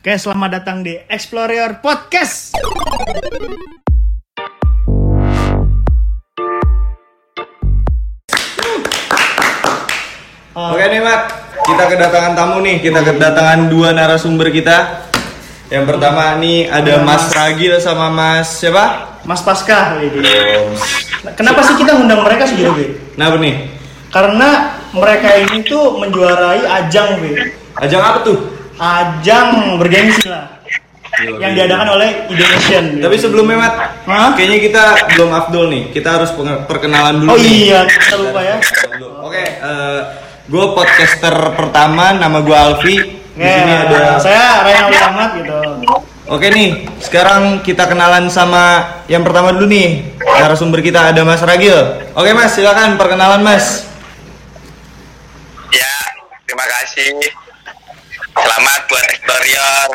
Oke, 0.00 0.16
selamat 0.16 0.64
datang 0.64 0.80
di 0.80 0.96
Explorer 0.96 1.76
Podcast. 1.84 2.56
Oke 10.56 10.84
nih 10.88 11.04
Mak, 11.04 11.20
kita 11.68 11.84
kedatangan 11.84 12.32
tamu 12.32 12.64
nih, 12.64 12.80
kita 12.80 13.04
kedatangan 13.04 13.68
dua 13.68 13.92
narasumber 13.92 14.48
kita. 14.48 15.04
Yang 15.68 15.92
pertama 15.92 16.32
nih 16.40 16.72
ada 16.72 17.04
Mas 17.04 17.28
Ragil 17.36 17.76
sama 17.76 18.08
Mas 18.08 18.56
siapa? 18.56 19.20
Mas 19.28 19.44
Pasca. 19.44 20.00
Kenapa 21.36 21.60
sih 21.60 21.76
kita 21.76 22.00
ngundang 22.00 22.24
mereka 22.24 22.48
segitu, 22.48 22.72
Be? 22.72 22.96
Kenapa 23.20 23.36
nih? 23.36 23.68
Karena 24.08 24.80
mereka 24.96 25.28
ini 25.44 25.60
tuh 25.60 26.00
menjuarai 26.00 26.88
ajang, 26.88 27.20
Be. 27.20 27.52
Ajang 27.76 28.00
apa 28.00 28.24
tuh? 28.24 28.59
Ajang 28.80 29.76
bergengsi 29.76 30.24
lah. 30.24 30.56
Yang 31.20 31.52
diadakan 31.52 31.88
oleh 32.00 32.10
Indonesian. 32.32 32.96
Tapi 32.96 33.16
sebelumnya 33.20 33.60
Mat, 33.60 33.74
Hah? 34.08 34.32
kayaknya 34.32 34.58
kita 34.64 34.84
belum 35.12 35.30
Abdul 35.36 35.68
nih. 35.68 35.82
Kita 35.92 36.16
harus 36.16 36.32
perkenalan 36.64 37.20
dulu 37.20 37.28
Oh 37.28 37.36
nih. 37.36 37.68
iya, 37.68 37.84
kita 37.84 38.16
lupa 38.16 38.40
ya. 38.40 38.56
Oke, 39.20 39.44
gue 40.48 40.64
podcaster 40.72 41.34
pertama, 41.52 42.16
nama 42.16 42.40
gue 42.40 42.56
Alfi. 42.56 42.96
Di 43.30 43.36
Oke, 43.36 43.52
sini 43.52 43.72
ada. 43.72 44.16
saya 44.16 44.64
Ryan 44.64 44.84
Ahmad 45.12 45.30
gitu. 45.36 45.56
Oke 46.30 46.46
nih, 46.48 46.68
sekarang 47.02 47.58
kita 47.60 47.84
kenalan 47.84 48.30
sama 48.30 48.86
yang 49.04 49.20
pertama 49.20 49.52
dulu 49.52 49.66
nih. 49.66 50.14
Narasumber 50.22 50.80
kita 50.80 51.10
ada 51.10 51.20
Mas 51.20 51.42
Ragil. 51.42 51.76
Oke 52.14 52.32
Mas, 52.32 52.54
silakan 52.54 52.96
perkenalan 52.96 53.42
Mas. 53.42 53.84
Ya, 55.68 55.92
terima 56.46 56.64
kasih. 56.64 57.18
Selamat 58.40 58.80
buat 58.88 59.04
Explorior 59.04 59.88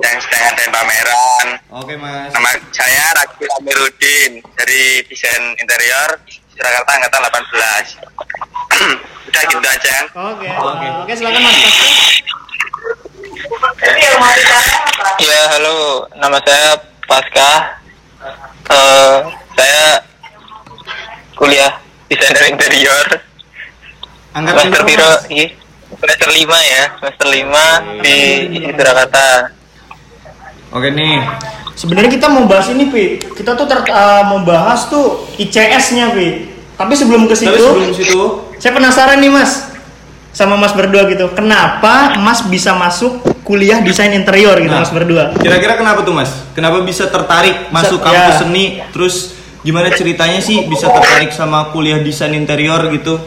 yang 0.00 0.16
sedang 0.24 0.42
ada 0.48 0.64
pameran. 0.72 1.46
Oke 1.76 1.94
Mas. 2.00 2.32
Nama 2.32 2.50
saya 2.72 3.04
Ragil 3.20 3.48
Amiruddin 3.60 4.32
dari 4.56 5.04
desain 5.12 5.52
interior 5.60 6.16
Surakarta 6.56 6.90
Angkatan 6.96 7.20
18. 7.28 8.00
Udah 9.28 9.42
gitu 9.44 9.66
aja 9.68 9.88
kan. 9.92 10.06
Oke. 10.32 10.46
Oke. 10.48 10.86
Oke, 11.04 11.12
silakan 11.12 11.40
Mas. 11.44 11.58
Ya, 15.20 15.40
halo. 15.52 16.08
Nama 16.16 16.38
saya 16.48 16.70
Pasca. 17.04 17.50
Eh, 18.72 19.18
saya 19.52 19.84
kuliah 21.36 21.72
desainer 22.08 22.56
interior. 22.56 23.06
Angkatan 24.32 24.72
berapa, 24.72 24.88
piro 24.88 25.12
Mas? 25.28 25.61
Semester 25.92 26.28
5 26.28 26.38
ya, 26.64 26.82
semester 26.96 27.26
5 27.28 27.52
di 28.00 28.16
Surakarta. 28.68 29.26
Oke 30.70 30.88
nih. 30.90 31.20
Sebenarnya 31.72 32.10
kita 32.10 32.28
mau 32.28 32.44
bahas 32.44 32.68
ini, 32.68 32.88
Pi. 32.88 33.04
Kita 33.18 33.52
tuh 33.52 33.64
ter- 33.64 33.86
uh, 33.86 34.22
mau 34.24 34.40
bahas 34.42 34.86
tuh 34.86 35.28
ICS-nya, 35.36 36.12
Pi. 36.12 36.48
Tapi 36.74 36.92
sebelum 36.92 37.24
ke 37.24 37.34
situ, 37.34 37.48
Tapi 37.48 37.60
sebelum 37.60 37.92
situ, 37.94 38.20
saya 38.56 38.72
penasaran 38.72 39.18
nih, 39.18 39.30
Mas. 39.30 39.68
Sama 40.32 40.56
Mas 40.56 40.72
berdua 40.72 41.04
gitu. 41.06 41.28
Kenapa 41.30 42.16
Mas 42.16 42.40
bisa 42.42 42.72
masuk 42.72 43.20
kuliah 43.42 43.80
desain 43.80 44.08
interior 44.10 44.56
gitu, 44.56 44.72
Nah. 44.72 44.80
Mas 44.80 44.88
berdua? 44.90 45.36
kira-kira 45.36 45.76
kenapa 45.76 46.00
tuh 46.00 46.14
Mas? 46.14 46.32
Kenapa 46.52 46.80
bisa 46.80 47.04
tertarik 47.06 47.68
masuk 47.68 48.00
Bisa- 48.00 48.06
kampus 48.06 48.34
ya. 48.34 48.40
seni? 48.40 48.64
Terus 48.90 49.14
gimana 49.60 49.92
ceritanya 49.92 50.40
sih 50.40 50.64
bisa 50.64 50.88
tertarik 50.88 51.30
sama 51.30 51.68
kuliah 51.68 52.00
desain 52.00 52.32
interior 52.32 52.80
gitu? 52.90 53.20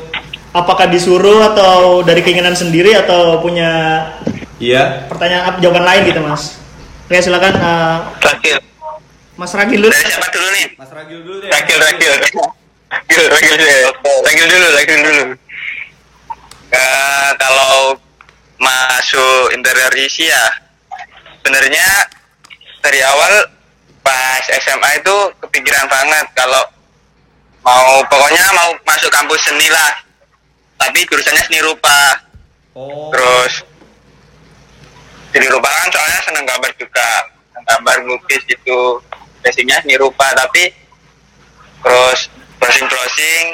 Apakah 0.55 0.87
disuruh 0.87 1.51
atau 1.51 1.99
dari 1.99 2.23
keinginan 2.23 2.55
sendiri 2.55 2.95
atau 2.95 3.43
punya 3.43 4.07
Iya. 4.55 5.03
pertanyaan 5.11 5.51
apa 5.51 5.57
jawaban 5.59 5.83
lain 5.83 6.01
gitu, 6.07 6.23
Mas? 6.23 6.55
Oke, 7.05 7.19
silakan 7.19 7.53
uh. 7.59 7.97
Mas 9.35 9.51
Ragil 9.51 9.83
dulu. 9.83 9.91
Dari 9.91 10.07
siapa 10.07 10.31
dulu 10.31 10.47
nih? 10.55 10.67
Mas 10.79 10.91
Ragil 10.95 11.19
dulu 11.27 11.37
deh. 11.43 11.49
Ragil, 11.51 11.77
Ragil. 11.77 12.13
Ragil, 12.87 13.25
Ragil, 13.27 13.55
dulu. 13.59 13.79
Ragil 14.23 14.47
dulu, 14.47 14.67
Ragil 14.71 14.99
dulu. 15.03 15.23
Eh, 16.71 17.29
kalau 17.35 17.99
masuk 18.55 19.51
interior 19.51 19.91
isi 19.99 20.31
ya 20.31 20.45
sebenarnya 21.43 21.87
dari 22.79 22.99
awal 23.03 23.51
pas 23.99 24.43
SMA 24.47 25.03
itu 25.03 25.15
kepikiran 25.43 25.85
banget 25.91 26.25
kalau 26.33 26.63
mau 27.61 27.99
pokoknya 28.07 28.45
mau 28.55 28.69
masuk 28.87 29.11
kampus 29.11 29.43
seni 29.43 29.67
lah 29.67 29.91
tapi 30.79 30.99
jurusannya 31.07 31.43
seni 31.47 31.59
rupa. 31.63 31.99
Oh. 32.75 33.07
terus 33.07 33.63
seni 35.31 35.47
rupa 35.47 35.71
kan 35.71 35.87
soalnya 35.91 36.19
seneng 36.27 36.45
gambar 36.45 36.71
juga. 36.75 37.09
Gambar 37.65 37.97
lukis 38.05 38.43
itu 38.51 38.77
basicnya 39.41 39.79
seni 39.81 39.95
rupa 39.97 40.27
tapi 40.35 40.69
terus 41.81 42.29
browsing 42.59 42.85
browsing 42.85 43.45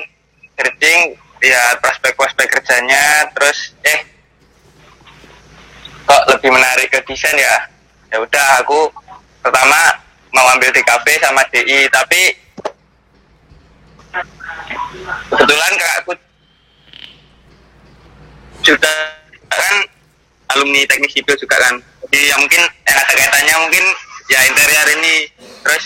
searching 0.58 1.00
lihat 1.42 1.82
prospek 1.82 2.14
prospek 2.14 2.48
kerjanya 2.54 3.28
terus 3.34 3.74
eh 3.82 4.00
kok 6.06 6.24
lebih 6.34 6.50
menarik 6.53 6.88
ke 6.92 7.00
desain 7.08 7.34
ya? 7.38 7.58
Ya 8.12 8.18
udah 8.20 8.48
aku 8.62 8.92
pertama 9.42 9.96
mau 10.32 10.48
ambil 10.53 10.70
TKP 10.72 11.08
sama 11.24 11.42
DI 11.50 11.88
tapi 11.90 12.22
kebetulan 15.32 15.72
kakakku 15.80 16.14
juga 18.61 18.94
kan 19.51 19.75
alumni 20.55 20.85
teknik 20.88 21.11
sipil 21.11 21.35
juga 21.38 21.57
kan. 21.59 21.75
Jadi 22.07 22.31
ya 22.31 22.35
mungkin 22.39 22.61
ada 22.88 23.03
kaitannya 23.07 23.55
mungkin 23.67 23.85
ya 24.29 24.39
interior 24.47 24.88
ini. 24.97 25.16
Terus 25.61 25.85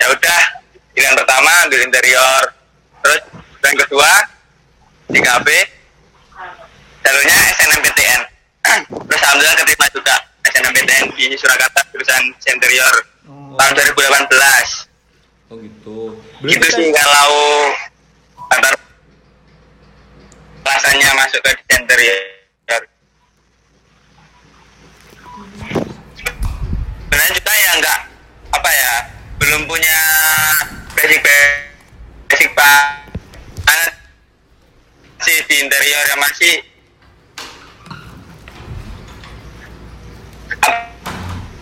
ya 0.00 0.06
udah 0.10 0.40
pilihan 0.92 1.14
pertama 1.18 1.50
ambil 1.68 1.80
interior. 1.84 2.42
Terus 3.02 3.20
yang 3.62 3.78
kedua 3.86 4.10
TKP 5.12 5.48
jalurnya 7.02 7.36
SNMPTN 7.58 8.20
terus 9.10 9.20
alhamdulillah 9.26 9.56
keterima 9.58 9.86
juga 9.90 10.14
SNMPTN 10.46 11.04
di 11.18 11.34
Surakarta 11.36 11.80
jurusan 11.92 12.22
interior. 12.46 12.94
Tahun 13.52 13.72
2018 13.76 14.88
Oh 15.52 15.60
gitu. 15.60 16.16
itu 16.48 16.66
sih 16.72 16.88
kalau 16.96 17.28
antar 18.48 18.72
rasanya 20.62 21.08
masuk 21.18 21.42
ke 21.42 21.52
interior. 21.74 22.82
Sebenarnya 27.06 27.32
juga 27.36 27.52
ya 27.52 27.70
enggak 27.76 28.00
apa 28.52 28.70
ya 28.70 28.92
belum 29.42 29.62
punya 29.66 29.98
basic 30.94 31.20
basic 31.22 32.50
banget 32.54 33.90
sih 35.22 35.38
di 35.50 35.54
interior 35.66 36.04
yang 36.08 36.20
masih 36.22 36.54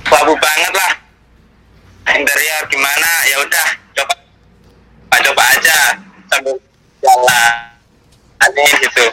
babu 0.07 0.35
banget 0.37 0.73
lah. 0.77 0.93
Interior 2.11 2.63
gimana? 2.69 3.11
Ya 3.31 3.37
udah 3.41 3.69
coba 3.97 4.15
coba 5.21 5.43
aja 5.57 5.79
sambil 6.27 6.57
jalan 7.01 7.53
aneh 8.45 8.71
gitu 8.85 9.05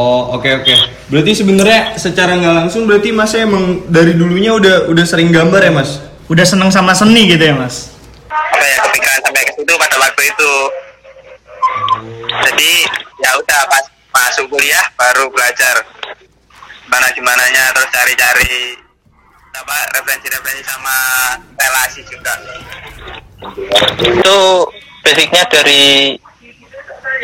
Oh 0.00 0.34
oke 0.34 0.48
oke. 0.64 0.74
Berarti 1.12 1.36
sebenarnya 1.36 1.94
secara 2.00 2.34
nggak 2.34 2.64
langsung 2.64 2.88
berarti 2.88 3.12
Mas 3.12 3.36
emang 3.36 3.86
dari 3.86 4.16
dulunya 4.16 4.50
udah 4.56 4.88
udah 4.88 5.04
sering 5.04 5.28
gambar 5.30 5.62
ya 5.62 5.70
Mas? 5.70 6.00
Udah 6.32 6.42
seneng 6.48 6.72
sama 6.72 6.96
seni 6.96 7.28
gitu 7.28 7.44
ya, 7.44 7.54
Mas? 7.54 7.92
apa 8.32 8.64
ya 8.64 8.76
kepikiran 8.88 9.20
sampai 9.26 9.42
ke 9.42 9.52
situ 9.58 9.72
pada 9.74 9.96
waktu 9.98 10.22
itu 10.22 10.54
jadi 12.30 12.72
ya 13.26 13.30
udah 13.42 13.60
pas 13.66 13.84
masuk 14.12 14.46
kuliah 14.48 14.86
baru 14.94 15.26
belajar 15.34 15.82
mana 16.86 17.08
gimana 17.16 17.42
nya 17.50 17.74
terus 17.74 17.90
cari-cari 17.90 18.76
apa 19.52 19.76
referensi-referensi 19.98 20.64
sama 20.64 20.96
relasi 21.58 22.00
juga 22.08 22.32
Itu 24.00 24.38
basicnya 25.02 25.42
dari 25.50 26.14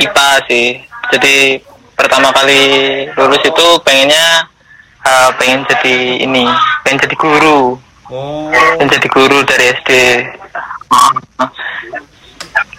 IPA 0.03 0.31
sih. 0.51 0.69
Jadi 1.09 1.59
pertama 1.97 2.31
kali 2.31 2.61
lulus 3.17 3.43
itu 3.43 3.67
pengennya 3.83 4.47
eh, 5.03 5.31
pengen 5.41 5.65
jadi 5.67 5.97
ini, 6.23 6.45
pengen 6.85 7.01
jadi 7.09 7.17
guru, 7.17 7.79
Oh. 8.09 8.49
pengen 8.81 8.89
jadi 8.89 9.09
guru 9.13 9.45
dari 9.45 9.69
SD. 9.85 9.91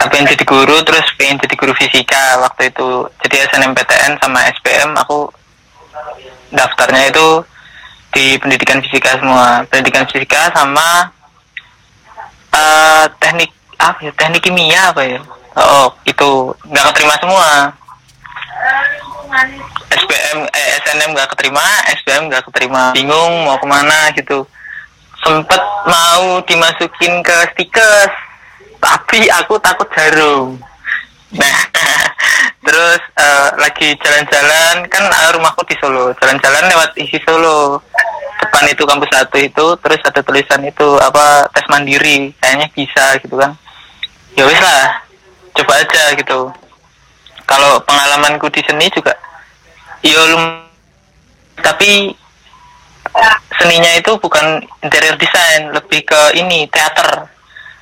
pengen 0.09 0.25
jadi 0.25 0.41
guru 0.47 0.81
terus 0.81 1.05
pengen 1.21 1.37
jadi 1.37 1.53
guru 1.53 1.73
fisika 1.77 2.41
waktu 2.41 2.73
itu. 2.73 3.05
Jadi 3.21 3.35
SNMPTN 3.53 4.17
sama 4.17 4.41
SPM 4.57 4.97
aku 4.97 5.29
daftarnya 6.49 7.13
itu 7.13 7.45
di 8.09 8.41
pendidikan 8.41 8.81
fisika 8.81 9.21
semua. 9.21 9.61
Pendidikan 9.69 10.09
fisika 10.09 10.49
sama 10.49 11.13
eh, 12.57 13.05
teknik 13.21 13.53
apa 13.77 14.09
ya 14.09 14.11
teknik 14.17 14.41
kimia 14.41 14.89
apa 14.89 15.01
ya? 15.05 15.21
Oh 15.61 15.93
itu. 16.09 16.57
Nggak 16.65 16.85
keterima 16.89 17.15
semua 17.21 17.47
SPM 19.93 20.37
eh, 20.49 20.67
SNM 20.81 21.09
nggak 21.13 21.29
keterima 21.35 21.65
SPM 22.01 22.29
nggak 22.29 22.43
keterima. 22.49 22.91
Bingung 22.97 23.45
mau 23.45 23.57
ke 23.61 23.67
mana 23.69 24.09
gitu. 24.17 24.45
Sempet 25.21 25.61
mau 25.85 26.41
dimasukin 26.47 27.21
ke 27.21 27.37
stikes 27.53 28.11
tapi 28.79 29.29
aku 29.29 29.59
takut 29.61 29.85
jarum. 29.93 30.57
Nah 31.35 31.57
terus 32.65 33.01
eh, 33.17 33.47
lagi 33.61 33.93
jalan-jalan 34.01 34.75
kan 34.89 35.03
eh, 35.05 35.29
rumahku 35.37 35.61
di 35.69 35.75
Solo. 35.77 36.09
Jalan-jalan 36.17 36.65
lewat 36.73 36.91
isi 36.97 37.21
Solo. 37.21 37.83
Depan 38.39 38.71
itu 38.71 38.87
kampus 38.87 39.11
satu 39.11 39.35
itu 39.35 39.65
terus 39.83 39.99
ada 40.07 40.23
tulisan 40.23 40.63
itu 40.65 40.87
apa 40.97 41.45
tes 41.53 41.67
mandiri. 41.69 42.33
Kayaknya 42.41 42.67
bisa 42.73 43.05
gitu 43.21 43.35
kan. 43.37 43.53
Ya 44.33 44.47
wis 44.47 44.57
lah 44.57 45.05
coba 45.59 45.73
aja 45.83 46.15
gitu 46.15 46.53
kalau 47.49 47.81
pengalamanku 47.81 48.45
di 48.53 48.61
seni 48.61 48.85
juga 48.93 49.17
ya 50.05 50.21
lum 50.29 50.69
tapi 51.59 52.13
seninya 53.59 53.91
itu 53.99 54.15
bukan 54.21 54.63
interior 54.85 55.15
design 55.19 55.73
lebih 55.75 56.05
ke 56.05 56.21
ini 56.39 56.69
teater. 56.69 57.27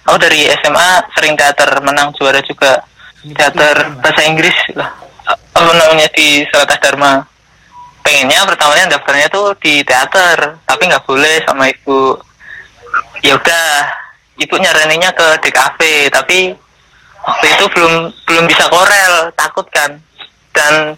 Aku 0.08 0.18
dari 0.18 0.48
SMA 0.64 0.90
sering 1.14 1.36
teater 1.36 1.68
menang 1.84 2.16
juara 2.16 2.40
juga. 2.42 2.82
Teater 3.22 4.00
bahasa 4.00 4.24
Inggris 4.24 4.56
lah. 4.74 4.88
Apa 5.52 5.72
namanya 5.76 6.08
di 6.16 6.48
Seratas 6.48 6.80
Dharma. 6.80 7.28
Pengennya 8.02 8.48
pertamanya 8.48 8.96
daftarnya 8.96 9.28
tuh 9.28 9.52
di 9.60 9.84
teater 9.84 10.64
tapi 10.64 10.88
nggak 10.88 11.04
boleh 11.04 11.44
sama 11.44 11.68
ibu. 11.68 12.16
Ya 13.20 13.36
udah 13.36 13.68
ibu 14.40 14.56
nyaraninnya 14.56 15.12
ke 15.12 15.28
DKV 15.44 15.80
tapi 16.14 16.56
waktu 17.28 17.46
itu 17.52 17.66
belum 17.76 17.94
belum 18.24 18.44
bisa 18.48 18.66
korel 18.72 19.30
takut 19.36 19.68
kan. 19.70 20.00
Dan 20.56 20.96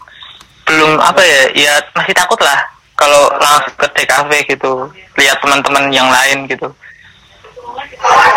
belum 0.69 1.01
apa 1.01 1.19
ya 1.25 1.41
ya 1.57 1.73
masih 1.97 2.13
takut 2.13 2.37
lah 2.45 2.61
kalau 2.93 3.31
langsung 3.41 3.73
ke 3.79 3.87
DKV 3.95 4.31
gitu 4.53 4.71
lihat 5.17 5.41
teman-teman 5.41 5.89
yang 5.89 6.07
lain 6.07 6.45
gitu. 6.45 6.69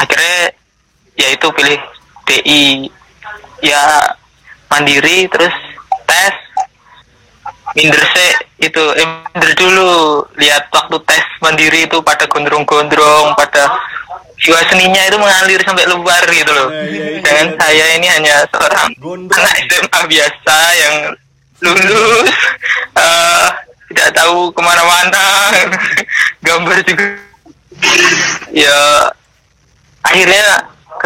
Akhirnya 0.00 0.56
ya 1.18 1.28
itu 1.34 1.46
pilih 1.52 1.78
DI 2.24 2.88
ya 3.60 3.82
mandiri 4.72 5.28
terus 5.28 5.52
tes. 6.08 6.34
Minder 7.72 8.04
sih 8.04 8.30
itu 8.68 8.82
eh, 8.96 9.08
minder 9.32 9.52
dulu. 9.56 9.92
Lihat 10.36 10.68
waktu 10.72 10.96
tes 11.08 11.24
mandiri 11.42 11.88
itu 11.88 11.98
pada 12.04 12.28
gondrong-gondrong 12.28 13.34
pada 13.34 13.72
jiwa 14.42 14.58
seninya 14.66 15.02
itu 15.06 15.16
mengalir 15.16 15.60
sampai 15.62 15.86
luar 15.86 16.22
gitu 16.28 16.50
loh 16.50 16.68
Nah, 16.68 16.82
iya, 16.82 17.04
iya, 17.14 17.20
dengan 17.22 17.46
iya. 17.46 17.56
saya 17.62 17.86
ini 17.94 18.08
hanya 18.10 18.34
seorang 18.50 18.88
Gondrong. 18.98 19.38
anak 19.38 19.54
SMA 19.70 20.00
biasa 20.10 20.56
yang 20.74 20.94
lulus 21.62 22.28
eh, 22.98 23.46
tidak 23.94 24.08
tahu 24.18 24.50
ke 24.50 24.60
mana-mana 24.60 25.24
gambar 26.46 26.78
juga 26.82 27.04
ya 28.50 28.78
akhirnya 30.02 30.44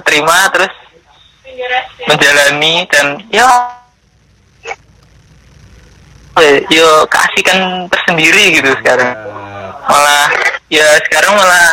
keterima 0.01 0.49
terus 0.53 0.73
menjalani 2.09 2.89
dan 2.89 3.07
ya 3.29 3.45
eh, 6.41 6.65
yo 6.73 7.05
keasikan 7.09 7.85
tersendiri 7.93 8.61
gitu 8.61 8.71
sekarang 8.81 9.13
malah 9.89 10.29
ya 10.73 10.85
sekarang 11.09 11.33
malah 11.37 11.73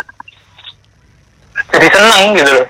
jadi 1.70 1.86
senang 1.88 2.22
gitu 2.34 2.50
loh 2.50 2.66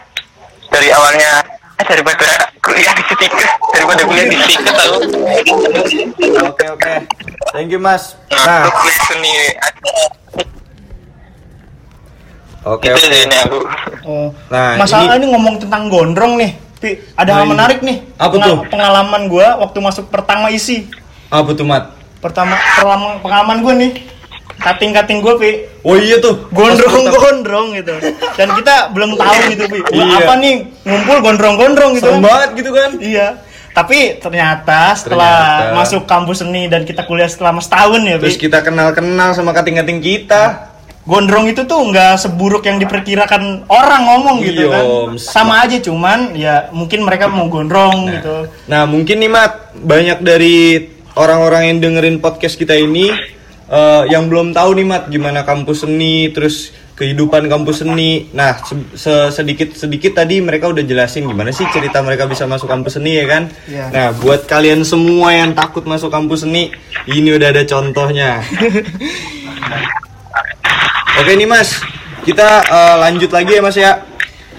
dari 0.68 0.88
awalnya 0.90 1.30
eh, 1.74 1.84
daripada 1.84 2.26
kuliah 2.58 2.92
di 2.92 3.02
stiker 3.04 3.46
daripada 3.70 4.02
kuliah 4.02 4.26
di 4.26 4.36
stiker 4.36 4.74
aku 4.74 4.98
Oke 6.44 6.64
oke. 6.68 6.92
Thank 7.50 7.70
you 7.70 7.78
Mas. 7.78 8.14
nah, 8.28 8.64
Nah, 8.64 8.70
kuliah 8.72 9.00
seni 9.04 9.32
oke 12.64 12.88
itu 12.88 12.98
oke. 13.00 13.18
ini 13.20 13.36
aku 13.40 13.58
Oh. 14.04 14.28
Nah, 14.48 14.76
Masalah 14.76 15.16
ini- 15.16 15.24
ini 15.24 15.32
ngomong 15.32 15.56
tentang 15.58 15.88
gondrong 15.88 16.36
nih. 16.36 16.52
Pi, 16.76 17.00
ada 17.16 17.32
Nah, 17.32 17.36
hal 17.40 17.46
menarik 17.48 17.80
nih. 17.80 18.04
Apa 18.14 18.36
Pengal- 18.36 18.48
tuh? 18.52 18.58
Pengalaman 18.68 19.22
gua 19.26 19.56
waktu 19.56 19.78
masuk 19.80 20.12
pertama 20.12 20.52
isi. 20.52 20.92
Apa 21.30 21.56
tuh 21.56 21.64
Mat? 21.64 21.96
Pertama 22.20 22.52
pengalaman, 22.76 23.16
pengalaman 23.18 23.58
gua 23.60 23.72
nih. 23.74 23.92
Kating-kating 24.60 25.24
gua, 25.24 25.40
Pi. 25.40 25.64
Oh 25.84 25.94
iya 25.94 26.16
tuh. 26.16 26.48
Gondrong-gondrong 26.48 27.76
gitu. 27.76 27.92
Dan 28.34 28.48
kita 28.54 28.88
belum 28.90 29.14
tahu 29.14 29.36
gitu. 29.52 29.64
Wah, 29.68 29.84
Iya. 29.92 30.16
Apa 30.18 30.32
nih 30.34 30.54
ngumpul 30.80 31.16
gondrong-gondrong 31.20 31.90
gitu 31.94 32.08
Serem 32.08 32.18
kan. 32.18 32.24
banget 32.24 32.50
gitu 32.56 32.70
kan? 32.72 32.90
Iya. 32.96 33.28
Tapi 33.70 33.98
ternyata 34.16 34.94
setelah 34.94 35.34
Ternyata. 35.60 35.74
masuk 35.76 36.02
kampus 36.04 36.40
seni 36.40 36.66
dan 36.66 36.82
kita 36.82 37.02
kuliah 37.02 37.26
selama 37.26 37.58
setahun 37.58 38.00
ya, 38.00 38.16
Terus 38.16 38.38
Pi. 38.38 38.46
kita 38.46 38.62
kenal-kenal 38.62 39.34
sama 39.34 39.50
kating-kating 39.50 39.98
kita. 39.98 40.72
Gondrong 41.04 41.44
itu 41.44 41.60
tuh 41.62 41.84
nggak 41.84 42.16
seburuk 42.16 42.64
yang 42.64 42.80
diperkirakan 42.80 43.68
orang 43.68 44.02
ngomong 44.06 44.40
gitu 44.40 44.64
Iya, 44.64 44.72
kan. 44.72 44.84
Sama 45.20 45.60
aja 45.60 45.76
cuman 45.76 46.32
ya 46.32 46.72
mungkin 46.72 47.04
mereka 47.04 47.28
mau 47.28 47.44
gondrong 47.44 48.08
gitu. 48.08 48.48
Nah 48.64 48.88
mungkin 48.88 49.20
nih 49.20 49.28
Mat, 49.28 49.52
banyak 49.74 50.24
dari 50.24 50.80
orang-orang 51.12 51.68
yang 51.68 51.78
dengerin 51.82 52.18
podcast 52.18 52.56
kita 52.56 52.72
ini 52.72 53.12
eh, 53.68 54.02
yang 54.12 54.28
belum 54.28 54.52
tahu 54.52 54.76
nih 54.76 54.86
Mat 54.86 55.02
gimana 55.08 55.42
kampus 55.42 55.82
seni, 55.88 56.28
terus 56.30 56.70
kehidupan 56.94 57.50
kampus 57.50 57.82
seni. 57.82 58.30
Nah 58.30 58.60
se- 58.94 59.30
sedikit 59.34 59.74
sedikit 59.74 60.14
tadi 60.14 60.38
mereka 60.38 60.70
udah 60.70 60.84
jelasin 60.86 61.26
gimana 61.26 61.50
sih 61.50 61.66
cerita 61.74 61.98
mereka 62.04 62.30
bisa 62.30 62.46
masuk 62.46 62.70
kampus 62.70 63.00
seni 63.02 63.18
ya 63.18 63.26
kan. 63.26 63.50
Iya. 63.66 63.84
Nah 63.90 64.06
buat 64.14 64.46
kalian 64.46 64.86
semua 64.86 65.34
yang 65.34 65.56
takut 65.56 65.82
masuk 65.88 66.12
kampus 66.12 66.46
seni, 66.46 66.70
ini 67.10 67.34
udah 67.34 67.50
ada 67.50 67.64
contohnya. 67.66 68.44
Oke 71.14 71.32
nih 71.38 71.46
Mas, 71.46 71.80
kita 72.26 72.46
eh, 72.62 72.96
lanjut 73.00 73.30
lagi 73.30 73.52
ya 73.54 73.62
Mas 73.62 73.76
ya. 73.78 73.92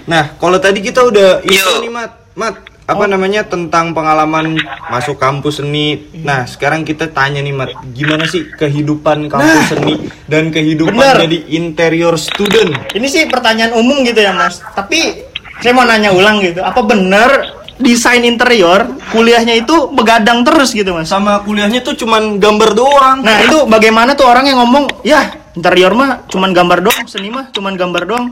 Nah 0.10 0.34
kalau 0.38 0.58
tadi 0.58 0.80
kita 0.82 1.04
udah 1.04 1.44
itu 1.44 1.72
nih 1.82 1.92
Mat, 1.92 2.12
Mat 2.34 2.56
apa 2.86 3.10
namanya 3.10 3.42
tentang 3.42 3.98
pengalaman 3.98 4.62
masuk 4.94 5.18
kampus 5.18 5.58
seni. 5.58 6.06
Nah 6.22 6.46
sekarang 6.46 6.86
kita 6.86 7.10
tanya 7.10 7.42
nih 7.42 7.54
Mat, 7.54 7.74
gimana 7.98 8.30
sih 8.30 8.46
kehidupan 8.46 9.26
kampus 9.26 9.74
seni 9.74 10.06
dan 10.30 10.54
kehidupan 10.54 10.94
bener. 10.94 11.26
jadi 11.26 11.38
interior 11.58 12.14
student? 12.14 12.78
Ini 12.94 13.08
sih 13.10 13.26
pertanyaan 13.26 13.74
umum 13.74 14.06
gitu 14.06 14.22
ya 14.22 14.38
mas. 14.38 14.62
Tapi 14.78 15.26
saya 15.66 15.74
mau 15.74 15.82
nanya 15.82 16.14
ulang 16.14 16.46
gitu. 16.46 16.62
Apa 16.62 16.86
bener 16.86 17.58
desain 17.82 18.24
interior 18.24 18.88
kuliahnya 19.12 19.66
itu 19.66 19.90
begadang 19.90 20.46
terus 20.46 20.70
gitu 20.78 20.94
mas? 20.94 21.10
Sama 21.10 21.42
kuliahnya 21.42 21.82
tuh 21.82 21.98
cuman 21.98 22.38
gambar 22.38 22.78
doang. 22.78 23.18
Nah 23.26 23.50
itu 23.50 23.66
bagaimana 23.66 24.14
tuh 24.14 24.30
orang 24.30 24.46
yang 24.46 24.62
ngomong 24.62 25.02
ya 25.02 25.26
interior 25.58 25.90
mah 25.98 26.30
cuman 26.30 26.54
gambar 26.54 26.86
doang, 26.86 27.06
seni 27.10 27.34
mah 27.34 27.50
cuman 27.50 27.74
gambar 27.74 28.04
doang. 28.06 28.26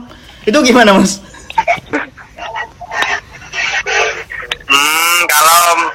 Itu 0.46 0.62
gimana 0.62 0.94
mas? 0.94 1.18
Kalau 5.54 5.86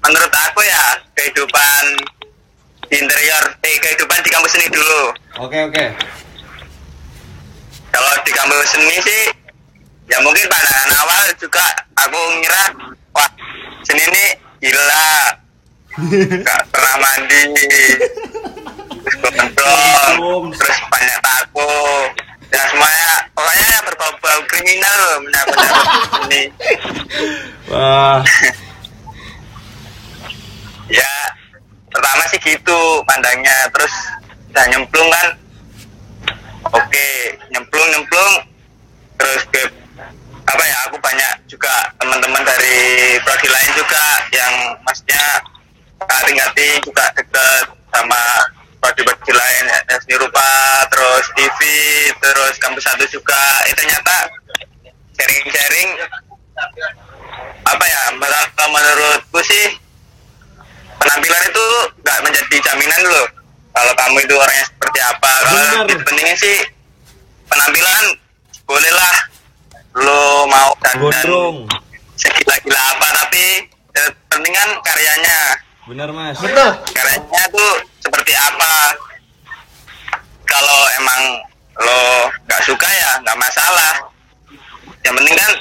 menurut 0.00 0.32
aku 0.32 0.64
ya 0.64 0.96
kehidupan 1.12 1.82
di 2.88 2.96
interior, 3.04 3.44
eh, 3.60 3.76
kehidupan 3.76 4.16
di 4.24 4.32
kampus 4.32 4.56
seni 4.56 4.72
dulu. 4.72 5.12
Oke 5.44 5.60
oke. 5.60 5.84
Kalau 7.92 8.12
di 8.24 8.32
kampus 8.32 8.64
seni 8.64 8.96
sih, 9.04 9.22
ya 10.08 10.24
mungkin 10.24 10.48
pandangan 10.48 11.04
awal 11.04 11.20
juga 11.36 11.68
aku 12.00 12.16
ngira, 12.16 12.64
wah 13.12 13.28
seni 13.84 14.08
ini 14.08 14.24
gila, 14.64 15.36
gak 16.40 16.60
pernah 16.72 16.96
mandi, 17.04 17.44
terus 19.04 19.16
gondrong, 19.20 20.48
terus 20.56 20.78
banyak 20.88 21.18
taku, 21.20 21.76
ya 22.48 22.62
semuanya 22.72 23.08
pokoknya 23.36 23.76
berbau-bau 23.84 24.40
kriminal 24.48 24.96
loh 24.96 25.18
menyangkut 25.28 25.60
seni. 26.24 26.42
Wah. 27.68 28.24
Ya 30.90 31.12
pertama 31.92 32.22
sih 32.28 32.40
gitu 32.42 32.80
pandangnya. 33.06 33.70
Terus 33.72 33.94
udah 34.50 34.64
nyemplung 34.70 35.08
kan? 35.10 35.28
Oke 36.74 37.06
nyemplung 37.52 37.88
nyemplung. 37.94 38.34
Terus 39.20 39.42
ke 39.52 39.62
apa 40.44 40.60
ya 40.60 40.76
aku 40.90 40.96
banyak 41.00 41.34
juga 41.48 41.72
teman-teman 41.96 42.44
dari 42.44 43.16
prodi 43.24 43.48
lain 43.48 43.70
juga 43.72 44.04
yang 44.36 44.54
maksudnya 44.84 45.24
kating-kating 46.04 46.84
juga 46.84 47.08
deket 47.16 47.64
sama 47.88 48.20
prodi-prodi 48.76 49.32
lain 49.32 49.64
ya, 49.88 49.96
seni 49.96 50.20
rupa 50.20 50.44
terus 50.92 51.24
TV 51.32 51.60
terus 52.20 52.54
kampus 52.60 52.84
satu 52.84 53.08
juga. 53.08 53.40
Eh 53.70 53.72
ternyata 53.72 54.28
sharing-sharing 55.16 55.88
apa 57.64 57.84
ya 57.88 58.00
menurutku 58.68 59.40
sih 59.40 59.83
penampilan 61.04 61.42
itu 61.44 61.66
nggak 62.00 62.18
menjadi 62.24 62.56
jaminan 62.64 63.00
loh 63.04 63.26
kalau 63.76 63.92
kamu 63.92 64.16
itu 64.24 64.34
orangnya 64.34 64.64
seperti 64.64 65.00
apa 65.04 65.32
kalau 65.44 65.84
pentingnya 66.00 66.34
sih 66.34 66.56
penampilan 67.44 68.04
bolehlah 68.64 69.14
lo 69.94 70.48
mau 70.48 70.72
dan 70.80 70.96
Gondrong. 70.98 71.56
segila-gila 72.16 72.80
apa 72.96 73.06
tapi 73.22 73.44
yang 73.94 74.10
penting 74.26 74.54
kan 74.56 74.68
karyanya 74.82 75.38
Benar 75.84 76.08
Mas. 76.16 76.40
Betul. 76.40 76.70
karyanya 76.96 77.42
tuh 77.52 77.72
seperti 78.00 78.32
apa 78.32 78.96
kalau 80.48 80.80
emang 80.96 81.20
lo 81.76 82.00
nggak 82.48 82.62
suka 82.64 82.88
ya 82.88 83.20
nggak 83.20 83.36
masalah 83.36 83.92
yang 85.04 85.14
penting 85.20 85.36
kan 85.36 85.52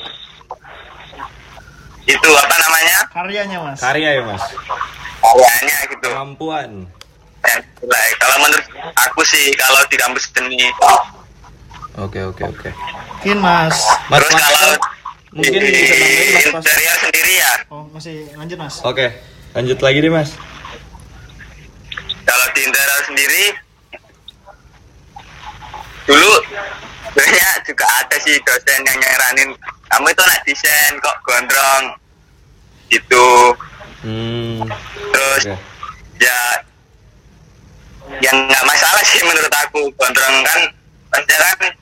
itu 2.04 2.30
apa 2.36 2.56
namanya 2.60 2.98
Karyanya 3.12 3.58
mas. 3.64 3.80
Karya 3.80 4.10
ya 4.20 4.22
mas. 4.28 4.44
Karyanya 5.34 5.78
gitu 5.90 6.08
Kemampuan. 6.08 6.70
nilai. 7.44 8.10
kalau 8.16 8.38
menurut 8.40 8.66
aku 8.96 9.22
sih 9.26 9.52
kalau 9.54 9.82
di 9.86 9.98
kampus 9.98 10.30
seni 10.30 10.64
Oke 11.94 12.24
oke 12.24 12.42
oke. 12.48 12.70
Mungkin 13.22 13.38
mas. 13.38 13.78
Mas 14.10 14.18
terus 14.20 14.34
Mas, 14.34 14.44
kalau 14.50 14.72
mungkin 15.32 15.60
di 15.60 15.70
bisa 15.70 15.94
nambahin 15.94 16.50
mas 16.50 16.64
interior 16.64 16.98
sendiri 17.00 17.34
ya 17.38 17.54
Oh 17.70 17.84
masih 17.90 18.16
lanjut 18.34 18.58
mas. 18.58 18.76
Oke, 18.82 19.08
lanjut 19.52 19.78
lagi 19.80 20.00
deh 20.00 20.10
mas. 20.10 20.30
kalau 22.24 22.46
di 22.50 22.62
interior 22.64 23.02
sendiri 23.04 23.44
dulu 26.04 26.32
banyak 27.14 27.58
juga 27.64 27.86
ada 28.02 28.16
sih 28.20 28.36
dosen 28.42 28.80
yang 28.82 28.98
nyaranin 28.98 29.50
kamu 29.86 30.08
itu 30.10 30.24
nak 30.24 30.42
desain 30.44 30.94
kok 30.98 31.18
gondrong 31.22 31.84
gitu 32.90 33.54
Hmm. 34.04 34.60
terus 35.16 35.44
Oke. 35.48 35.56
ya 36.20 36.40
yang 38.20 38.36
nggak 38.36 38.66
masalah 38.68 39.04
sih 39.08 39.24
menurut 39.24 39.54
aku 39.64 39.80
gondrong 39.96 40.44
kan 40.44 40.60
kan 41.14 41.22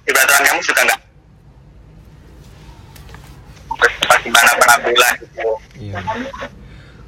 di 0.05 0.11
peraturan 0.13 0.43
kamu 0.45 0.61
juga 0.61 0.81
nggak 0.85 1.01
bagaimana 4.05 4.51
penampilan 4.59 5.13
gitu. 5.23 5.49
Iya. 5.81 5.99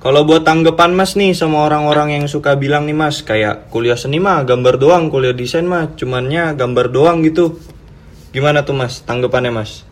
Kalau 0.03 0.27
buat 0.27 0.43
tanggapan 0.43 0.91
Mas 0.91 1.15
nih 1.15 1.31
sama 1.31 1.63
orang-orang 1.63 2.19
yang 2.19 2.25
suka 2.27 2.59
bilang 2.59 2.83
nih 2.83 2.97
Mas, 2.97 3.23
kayak 3.23 3.71
kuliah 3.71 3.95
seni 3.95 4.19
mah 4.19 4.43
gambar 4.43 4.75
doang, 4.75 5.07
kuliah 5.07 5.31
desain 5.31 5.63
mah 5.63 5.95
cumannya 5.95 6.59
gambar 6.59 6.91
doang 6.91 7.23
gitu. 7.23 7.55
Gimana 8.35 8.67
tuh 8.67 8.75
Mas 8.75 8.99
tanggapannya 9.05 9.55
Mas? 9.55 9.87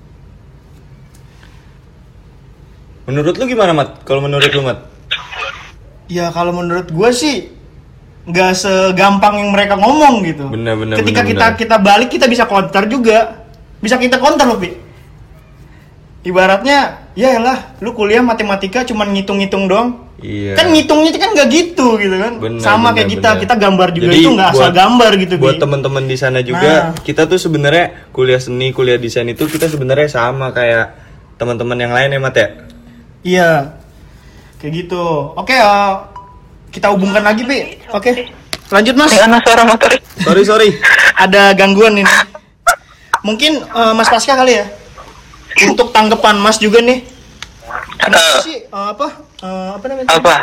Menurut 3.08 3.40
lu 3.40 3.46
gimana 3.48 3.72
Mat? 3.72 4.04
Kalau 4.04 4.20
menurut 4.20 4.52
lu 4.52 4.62
Mat? 4.68 4.91
Ya 6.12 6.28
kalau 6.36 6.52
menurut 6.52 6.92
gue 6.92 7.10
sih 7.16 7.48
nggak 8.28 8.52
segampang 8.54 9.40
yang 9.40 9.50
mereka 9.56 9.80
ngomong 9.80 10.22
gitu. 10.28 10.52
Bener, 10.52 10.76
bener, 10.76 11.00
Ketika 11.00 11.24
bener, 11.24 11.32
kita 11.32 11.46
bener. 11.48 11.60
kita 11.64 11.76
balik 11.80 12.10
kita 12.12 12.26
bisa 12.28 12.44
counter 12.46 12.84
juga. 12.92 13.48
Bisa 13.80 13.96
kita 13.96 14.20
counter 14.20 14.46
loh, 14.46 14.60
Pi. 14.60 14.76
Ibaratnya, 16.22 17.10
ya 17.18 17.42
lah, 17.42 17.74
lu 17.82 17.98
kuliah 17.98 18.22
matematika 18.22 18.86
cuman 18.86 19.10
ngitung-ngitung 19.10 19.66
doang. 19.66 20.06
Iya. 20.22 20.54
Kan 20.54 20.70
ngitungnya 20.70 21.18
kan 21.18 21.34
nggak 21.34 21.50
gitu 21.50 21.98
gitu 21.98 22.14
kan. 22.14 22.38
Bener, 22.38 22.62
Sama 22.62 22.94
bener, 22.94 23.02
kayak 23.02 23.10
kita, 23.10 23.30
bener. 23.34 23.42
kita 23.42 23.54
gambar 23.58 23.88
juga 23.90 24.06
Jadi 24.06 24.20
itu 24.22 24.30
nggak 24.38 24.50
asal 24.54 24.70
gambar 24.70 25.12
gitu, 25.18 25.34
Buat 25.42 25.58
teman-teman 25.58 26.04
di 26.06 26.18
sana 26.20 26.40
juga, 26.46 26.94
Nah. 26.94 27.02
kita 27.02 27.26
tuh 27.26 27.42
sebenarnya 27.42 28.14
kuliah 28.14 28.38
seni, 28.38 28.70
kuliah 28.70 29.02
desain 29.02 29.26
itu 29.26 29.50
kita 29.50 29.66
sebenarnya 29.66 30.14
sama 30.14 30.54
kayak 30.54 30.94
teman-teman 31.42 31.74
yang 31.74 31.90
lain 31.90 32.14
ya 32.14 32.20
Mat 32.22 32.36
ya? 32.38 32.48
Iya. 33.26 33.81
Kayak 34.62 34.74
gitu. 34.78 35.04
Oke, 35.34 35.52
eh, 35.52 35.92
kita 36.70 36.94
hubungkan 36.94 37.26
lagi, 37.26 37.42
Pi. 37.42 37.82
Oke. 37.90 38.30
Lanjut, 38.70 38.96
Mas. 38.96 39.12
Dengan 39.12 39.42
suara 39.42 39.64
motor. 39.66 39.92
Sorry 40.22 40.44
sorry. 40.46 40.70
ada 41.24 41.52
gangguan 41.52 41.98
ini. 41.98 42.14
Mungkin 43.22 43.58
eh, 43.60 43.94
Mas 43.94 44.08
Pasca 44.08 44.38
kali 44.38 44.56
ya. 44.56 44.66
Untuk 45.66 45.92
tanggapan 45.92 46.38
Mas 46.38 46.58
juga 46.58 46.80
nih. 46.80 47.04
Kenapa 47.98 48.22
Eh, 48.22 48.42
sih 48.42 48.58
eh, 48.62 48.88
apa? 48.88 49.08
Eh, 49.42 49.70
apa 49.76 49.86
namanya? 49.86 50.08
apa? 50.10 50.36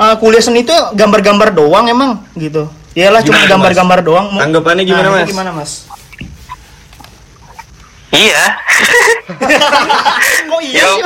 Eh, 0.00 0.14
kuliah 0.16 0.40
seni 0.40 0.62
itu 0.62 0.72
gambar-gambar 0.94 1.52
doang 1.52 1.84
emang 1.86 2.10
gitu. 2.34 2.70
Iyalah 2.90 3.22
cuma 3.22 3.42
gambar-gambar 3.44 3.98
doang. 4.00 4.26
Tanggapannya 4.34 4.82
gimana, 4.82 5.08
Nah, 5.08 5.20
Mas? 5.20 5.28
Gimana, 5.28 5.50
Mas? 5.52 5.70
Iya. 8.10 8.44
Kok 10.50 10.60
iya? 10.66 10.82
Loh, 10.82 10.98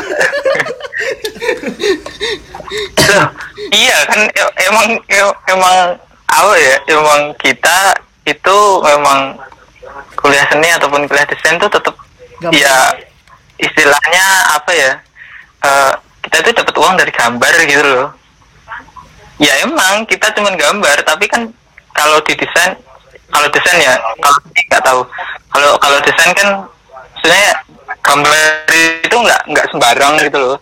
iya 3.71 3.99
kan 4.09 4.21
e- 4.25 4.55
emang 4.65 4.89
e- 5.05 5.39
emang 5.53 5.77
apa 6.25 6.53
ya 6.57 6.77
emang 6.89 7.37
kita 7.39 7.93
itu 8.25 8.57
memang 8.81 9.37
kuliah 10.17 10.47
seni 10.49 10.73
ataupun 10.73 11.05
kuliah 11.05 11.29
desain 11.29 11.61
tuh 11.61 11.69
tetap 11.69 11.93
Gambar. 12.41 12.57
ya 12.57 12.77
istilahnya 13.61 14.25
apa 14.57 14.71
ya 14.73 14.93
eh, 15.63 15.93
kita 16.25 16.37
itu 16.43 16.51
dapat 16.57 16.75
uang 16.75 16.95
dari 16.99 17.13
gambar 17.13 17.53
gitu 17.69 17.85
loh 17.85 18.09
ya 19.39 19.53
emang 19.63 20.09
kita 20.09 20.33
cuman 20.35 20.57
gambar 20.57 21.05
tapi 21.05 21.29
kan 21.29 21.47
kalau 21.93 22.19
di 22.25 22.35
desain 22.35 22.75
kalau 23.31 23.47
desain 23.53 23.79
ya 23.79 23.95
kalau 24.19 24.39
nggak 24.51 24.83
tahu 24.83 25.01
kalau 25.53 25.73
kalau 25.79 25.99
desain 26.03 26.33
kan 26.35 26.49
sebenarnya 27.25 27.53
gambar 28.05 28.37
itu 29.01 29.17
nggak 29.17 29.41
nggak 29.49 29.67
sembarang 29.73 30.15
gitu 30.21 30.37
loh. 30.37 30.57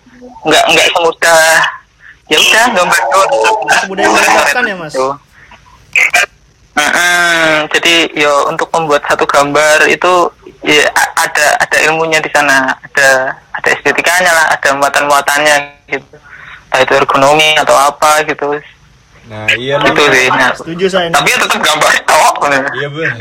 Nggak 0.47 0.65
nggak 0.71 0.87
semudah. 0.95 1.59
Ya 2.31 2.39
udah 2.39 2.65
gambar 2.71 3.01
doang 3.11 3.29
Semudah 3.83 4.03
yang 4.07 4.15
diharapkan 4.15 4.63
ya, 4.63 4.75
Mas? 4.79 4.95
Gitu. 4.95 5.11
Mm-mm, 6.73 7.69
jadi 7.69 7.95
yo 8.17 8.49
untuk 8.49 8.73
membuat 8.73 9.05
satu 9.05 9.29
gambar 9.29 9.85
itu 9.93 10.33
ya 10.65 10.87
ada 11.19 11.59
ada 11.59 11.77
ilmunya 11.91 12.23
di 12.23 12.31
sana. 12.31 12.79
Ada 12.79 13.11
ada 13.59 13.69
estetikanya 13.75 14.31
lah 14.31 14.47
ada 14.55 14.69
muatan 14.79 15.11
muatannya 15.11 15.83
gitu. 15.91 16.15
Entah 16.71 16.79
itu 16.79 16.93
ergonomi 16.95 17.59
atau 17.59 17.75
apa 17.75 18.23
gitu 18.23 18.55
Nah 19.23 19.47
iya 19.55 19.79
nih. 19.79 19.95
sih 19.95 20.27
nah, 20.29 20.51
Setuju 20.53 20.85
saya. 20.87 21.07
nih. 21.07 21.15
tapi 21.15 21.29
ya 21.29 21.39
tetap 21.39 21.61
gambar 21.61 21.93
doang 22.03 22.63
Iya 22.73 22.89
bener. 22.91 23.13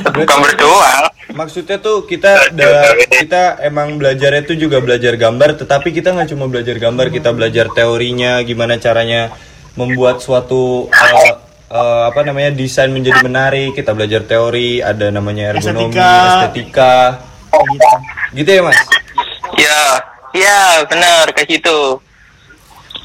tetap 0.00 0.24
gambar 0.24 0.52
doang 0.54 1.04
Maksudnya 1.26 1.76
tuh 1.78 2.04
kita 2.04 2.52
da- 2.52 2.94
kita 3.08 3.42
emang 3.60 3.96
belajarnya 3.96 4.44
tuh 4.44 4.54
juga 4.54 4.78
belajar 4.78 5.14
gambar, 5.14 5.56
tetapi 5.56 5.90
kita 5.90 6.12
nggak 6.12 6.30
cuma 6.30 6.46
belajar 6.46 6.76
gambar, 6.76 7.10
kita 7.10 7.32
belajar 7.32 7.66
teorinya, 7.68 8.38
gimana 8.40 8.76
caranya 8.76 9.32
membuat 9.74 10.20
suatu 10.20 10.86
eh, 10.86 11.34
eh, 11.66 12.02
apa 12.04 12.20
namanya 12.22 12.52
desain 12.52 12.86
menjadi 12.88 13.18
menarik. 13.20 13.72
Kita 13.72 13.90
belajar 13.90 14.22
teori, 14.22 14.78
ada 14.78 15.08
namanya 15.08 15.50
ergonomi, 15.50 15.90
Estetika. 15.90 16.12
estetika, 16.36 16.94
Gitu. 17.50 17.88
gitu 18.36 18.50
ya 18.52 18.62
mas? 18.62 18.78
ya 19.56 19.78
ya 20.34 20.58
benar 20.84 21.30
kayak 21.30 21.46
gitu 21.48 21.98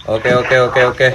Oke 0.05 0.29
oke 0.33 0.55
oke 0.59 0.81
oke. 0.87 1.07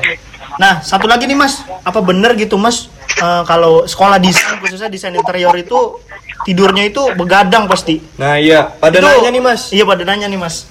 Nah, 0.55 0.79
satu 0.81 1.05
lagi 1.05 1.25
nih 1.25 1.35
Mas, 1.35 1.59
apa 1.83 1.99
bener 1.99 2.35
gitu 2.35 2.55
Mas 2.55 2.87
eh, 3.17 3.43
kalau 3.45 3.85
sekolah 3.85 4.17
desain 4.17 4.59
khususnya 4.59 4.87
desain 4.87 5.11
interior 5.13 5.55
itu 5.55 5.99
tidurnya 6.43 6.85
itu 6.85 7.01
begadang 7.15 7.65
pasti. 7.65 7.99
Nah 8.15 8.37
iya, 8.37 8.69
pada 8.73 8.97
Itu- 8.97 9.07
nanya 9.09 9.31
nih 9.31 9.43
mas. 9.43 9.63
Iya 9.71 9.83
pada 9.83 10.03
nanya 10.03 10.27
nih 10.27 10.37
Mas. 10.37 10.69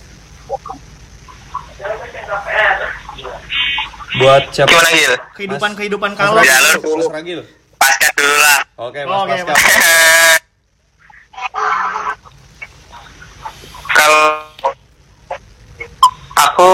Buat 4.13 4.43
siapa? 4.51 4.69
gimana 4.69 4.89
Gil? 4.91 5.13
Kehidupan 5.33 5.71
kehidupan 5.73 6.09
Mas 6.11 6.19
kalau 6.21 6.39
Ya, 6.39 6.57
lu- 6.77 7.01
Mas 7.01 7.09
Ragil. 7.09 7.39
pasca 7.75 8.07
dulu 8.13 8.35
lah 8.37 8.59
Oke 8.79 8.99
mas 9.01 9.17
Oke, 9.17 9.33
Pascal. 9.41 9.49
Mas. 9.49 10.39
kalau 13.89 14.23
aku 16.35 16.71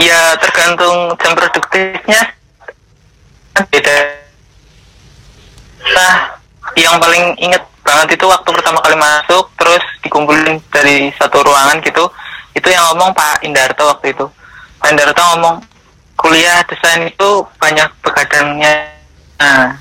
ya 0.00 0.36
tergantung 0.40 1.12
jam 1.20 1.32
produktifnya. 1.32 2.22
Beda. 3.72 3.96
Nah 5.96 6.14
yang 6.76 7.00
paling 7.00 7.36
inget 7.40 7.62
banget 7.80 8.20
itu 8.20 8.26
waktu 8.28 8.50
pertama 8.52 8.82
kali 8.84 8.96
masuk 8.98 9.48
terus 9.56 9.84
dikumpulin 10.04 10.60
dari 10.72 11.08
satu 11.16 11.40
ruangan 11.40 11.80
gitu. 11.80 12.04
Itu 12.56 12.68
yang 12.72 12.92
ngomong 12.92 13.12
Pak 13.16 13.44
Indarto 13.44 13.88
waktu 13.88 14.12
itu. 14.12 14.26
Pak 14.80 14.88
Indarto 14.92 15.22
ngomong 15.36 15.64
kuliah 16.16 16.60
desain 16.68 17.08
itu 17.08 17.44
banyak 17.56 17.88
begadangnya. 18.04 18.92
Nah 19.40 19.76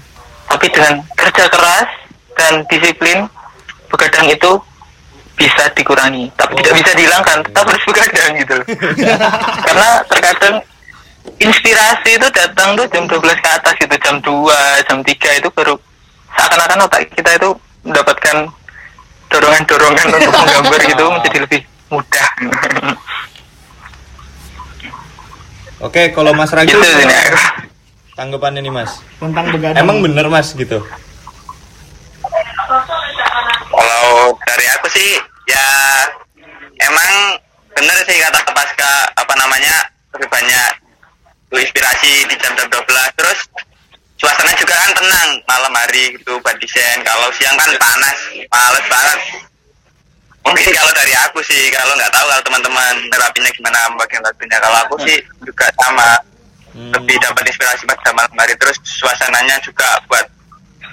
tapi 0.46 0.72
dengan 0.72 1.04
kerja 1.20 1.52
keras 1.52 1.90
dan 2.38 2.64
disiplin 2.72 3.28
begadang 3.92 4.28
itu 4.30 4.52
bisa 5.36 5.64
dikurangi 5.76 6.32
tapi 6.40 6.56
tidak 6.64 6.74
bisa 6.80 6.92
dihilangkan 6.96 7.38
tetap 7.44 7.66
harus 7.68 7.84
begadang 7.84 8.32
gitu 8.40 8.54
loh. 8.56 8.66
karena 9.68 9.90
terkadang 10.08 10.56
inspirasi 11.44 12.10
itu 12.16 12.28
datang 12.32 12.80
tuh 12.80 12.86
jam 12.88 13.04
12 13.04 13.20
ke 13.20 13.50
atas 13.52 13.74
gitu 13.76 13.96
jam 14.00 14.16
2 14.24 14.88
jam 14.88 14.98
3 15.04 15.40
itu 15.44 15.50
baru 15.52 15.76
seakan-akan 16.36 16.80
otak 16.88 17.02
kita 17.12 17.32
itu 17.36 17.50
mendapatkan 17.84 18.36
dorongan-dorongan 19.28 20.06
untuk 20.16 20.32
menggambar 20.40 20.82
gitu 20.88 21.04
menjadi 21.12 21.38
lebih 21.44 21.60
mudah 21.92 22.30
Oke, 25.84 26.16
kalau 26.16 26.32
Mas 26.32 26.56
Ragil 26.56 26.72
gitu 26.72 26.88
tanggapannya 28.16 28.64
nih 28.64 28.72
Mas? 28.72 29.04
tentang 29.20 29.52
begadang. 29.52 29.84
Emang 29.84 30.00
bener 30.00 30.26
Mas 30.32 30.56
gitu? 30.56 30.82
Aku 34.86 35.02
sih 35.02 35.18
ya 35.50 35.66
emang 36.78 37.42
bener 37.74 37.98
sih 38.06 38.22
kata 38.22 38.38
pasca 38.54 39.10
apa 39.18 39.34
namanya 39.34 39.82
lebih 40.14 40.30
banyak 40.30 40.72
tuh 41.50 41.58
inspirasi 41.58 42.30
di 42.30 42.38
jam-jam 42.38 42.70
12 42.70 42.86
terus 43.18 43.50
suasana 44.22 44.54
juga 44.54 44.78
kan 44.78 44.94
tenang 44.94 45.42
malam 45.50 45.74
hari 45.74 46.14
gitu 46.14 46.38
buat 46.38 46.54
desain. 46.62 47.02
Kalau 47.02 47.34
siang 47.34 47.58
kan 47.58 47.74
panas 47.82 48.18
males 48.46 48.86
banget. 48.86 49.20
Mungkin 50.46 50.70
kalau 50.70 50.94
dari 50.94 51.18
aku 51.18 51.42
sih 51.42 51.74
kalau 51.74 51.98
nggak 51.98 52.14
tahu 52.14 52.30
kalau 52.30 52.44
teman-teman 52.46 52.94
terapinya 53.10 53.50
gimana 53.58 53.90
bagian 53.98 54.22
waktunya 54.22 54.58
kalau 54.62 54.78
aku 54.86 54.96
sih 55.02 55.18
juga 55.42 55.66
sama 55.82 56.14
lebih 56.78 57.18
dapat 57.26 57.42
inspirasi 57.50 57.90
pada 57.90 58.14
malam 58.14 58.38
hari. 58.38 58.54
Terus 58.54 58.78
suasananya 58.86 59.58
juga 59.66 59.98
buat 60.06 60.30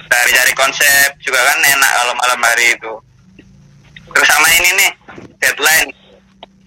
cari-cari 0.08 0.56
konsep 0.56 1.12
juga 1.20 1.44
kan 1.44 1.60
enak 1.60 1.92
kalau 2.00 2.12
malam 2.16 2.40
hari 2.40 2.72
itu 2.72 3.11
terus 4.12 4.28
sama 4.28 4.48
ini 4.52 4.70
nih 4.76 4.90
deadline. 5.40 5.90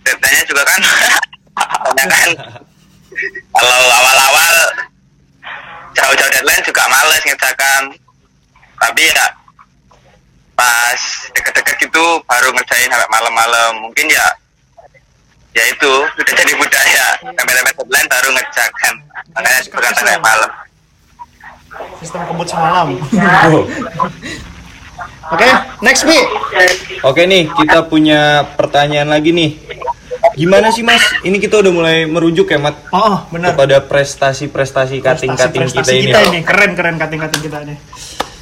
Deadline-nya 0.05 0.45
juga 0.45 0.63
kan 0.65 0.81
banyak 1.85 2.07
kan? 2.13 2.29
Kalau 3.55 3.79
awal-awal 3.89 4.55
jauh-jauh 5.95 6.31
deadline 6.33 6.63
juga 6.65 6.83
males 6.91 7.21
ngerjakan. 7.25 7.83
Tapi 8.75 9.01
ya 9.07 9.27
pas 10.55 11.01
deket-deket 11.35 11.75
gitu 11.89 12.05
baru 12.27 12.53
ngerjain 12.53 12.91
sampai 12.91 13.09
malam-malam. 13.09 13.71
Mungkin 13.81 14.05
ya 14.11 14.25
ya 15.55 15.63
itu 15.71 15.91
udah 16.19 16.33
jadi 16.35 16.53
budaya 16.59 17.05
sampai 17.23 17.53
sampai 17.55 17.73
deadline 17.73 18.09
baru 18.11 18.29
ngerjakan. 18.35 18.93
Makanya 19.33 19.59
berkata 19.71 19.97
sampai 20.03 20.21
malam. 20.21 20.51
Sistem 21.99 22.21
kebut 22.29 22.47
semalam. 22.47 22.87
Oke, 25.25 25.47
next 25.81 26.05
Mi. 26.05 26.19
Oke 27.01 27.25
nih, 27.25 27.49
kita 27.49 27.85
punya 27.85 28.45
pertanyaan 28.53 29.09
lagi 29.09 29.33
nih. 29.33 29.57
Gimana 30.35 30.69
sih 30.69 30.81
Mas? 30.81 31.01
Ini 31.21 31.37
kita 31.37 31.57
udah 31.57 31.71
mulai 31.71 31.97
merujuk 32.03 32.45
ya, 32.45 32.59
Mat, 32.59 32.75
Oh, 32.89 32.99
oh, 32.99 33.17
benar. 33.29 33.55
kepada 33.55 33.79
prestasi-prestasi 33.79 34.99
kating-kating 34.99 35.63
kita 35.63 35.79
Prestasi 35.79 35.95
ini. 35.95 36.05
kita 36.05 36.19
ini 36.23 36.39
keren 36.43 36.71
keren 36.75 36.95
kating-kating 36.97 37.41
kita 37.41 37.57
ini. 37.63 37.75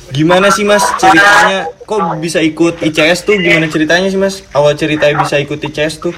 Gimana 0.09 0.49
sih 0.49 0.61
Mas 0.61 0.83
ceritanya? 0.97 1.69
Kok 1.83 2.17
bisa 2.17 2.39
ikut 2.39 2.81
ICS 2.81 3.19
tuh? 3.23 3.35
Gimana 3.35 3.65
ceritanya 3.65 4.07
sih 4.09 4.17
Mas? 4.17 4.41
Awal 4.51 4.73
ceritanya 4.73 5.21
bisa 5.21 5.37
ikut 5.37 5.57
ICS 5.57 5.93
tuh? 5.99 6.13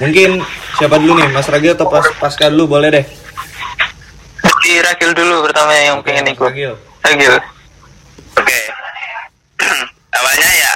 Mungkin 0.00 0.40
siapa 0.76 0.96
dulu 0.96 1.18
nih? 1.18 1.28
Mas 1.30 1.48
Ragil 1.48 1.74
atau 1.74 1.86
Pas 1.86 2.04
Pasca 2.14 2.48
dulu 2.48 2.76
boleh 2.76 2.88
deh. 2.92 3.04
Di 4.60 4.74
Ragil 4.78 5.10
dulu 5.12 5.44
pertama 5.44 5.72
yang 5.74 6.00
pengen 6.00 6.28
ikut. 6.28 6.46
Ragil. 6.46 6.72
Ragil. 7.00 7.34
Awalnya 10.20 10.50
ya 10.52 10.72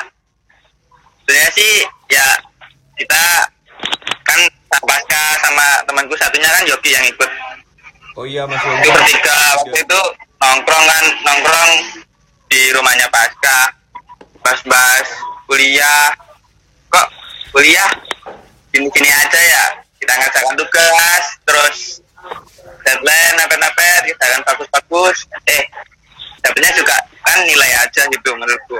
sebenarnya 1.20 1.50
sih 1.52 1.72
ya 2.08 2.28
kita 2.96 3.24
kan 4.24 4.40
pasca 4.72 5.24
sama 5.44 5.66
temanku 5.84 6.16
satunya 6.16 6.48
kan 6.48 6.64
Yogi 6.64 6.90
yang 6.96 7.04
ikut. 7.04 7.30
Oh 8.16 8.24
iya 8.24 8.48
Mas 8.48 8.60
Itu 8.60 8.88
Yogi. 8.88 8.88
bertiga 8.92 9.36
waktu 9.60 9.78
itu 9.84 10.00
nongkrong 10.40 10.84
kan 10.88 11.04
nongkrong 11.24 11.72
di 12.48 12.60
rumahnya 12.72 13.08
pasca. 13.12 13.72
Bahas-bahas 14.44 15.08
kuliah. 15.48 16.12
Kok 16.92 17.08
kuliah 17.52 17.88
sini-sini 18.72 19.08
aja 19.12 19.40
ya. 19.40 19.64
Kita 20.00 20.12
ngerjakan 20.20 20.56
tugas 20.60 21.24
terus 21.48 22.04
deadline 22.84 23.34
napet-napet 23.40 24.02
kita 24.12 24.24
kan 24.36 24.40
bagus-bagus 24.44 25.24
eh 25.48 25.64
dapetnya 26.44 26.72
juga 26.76 26.96
kan 27.24 27.40
nilai 27.48 27.72
aja 27.80 28.02
gitu 28.12 28.30
menurutku 28.36 28.76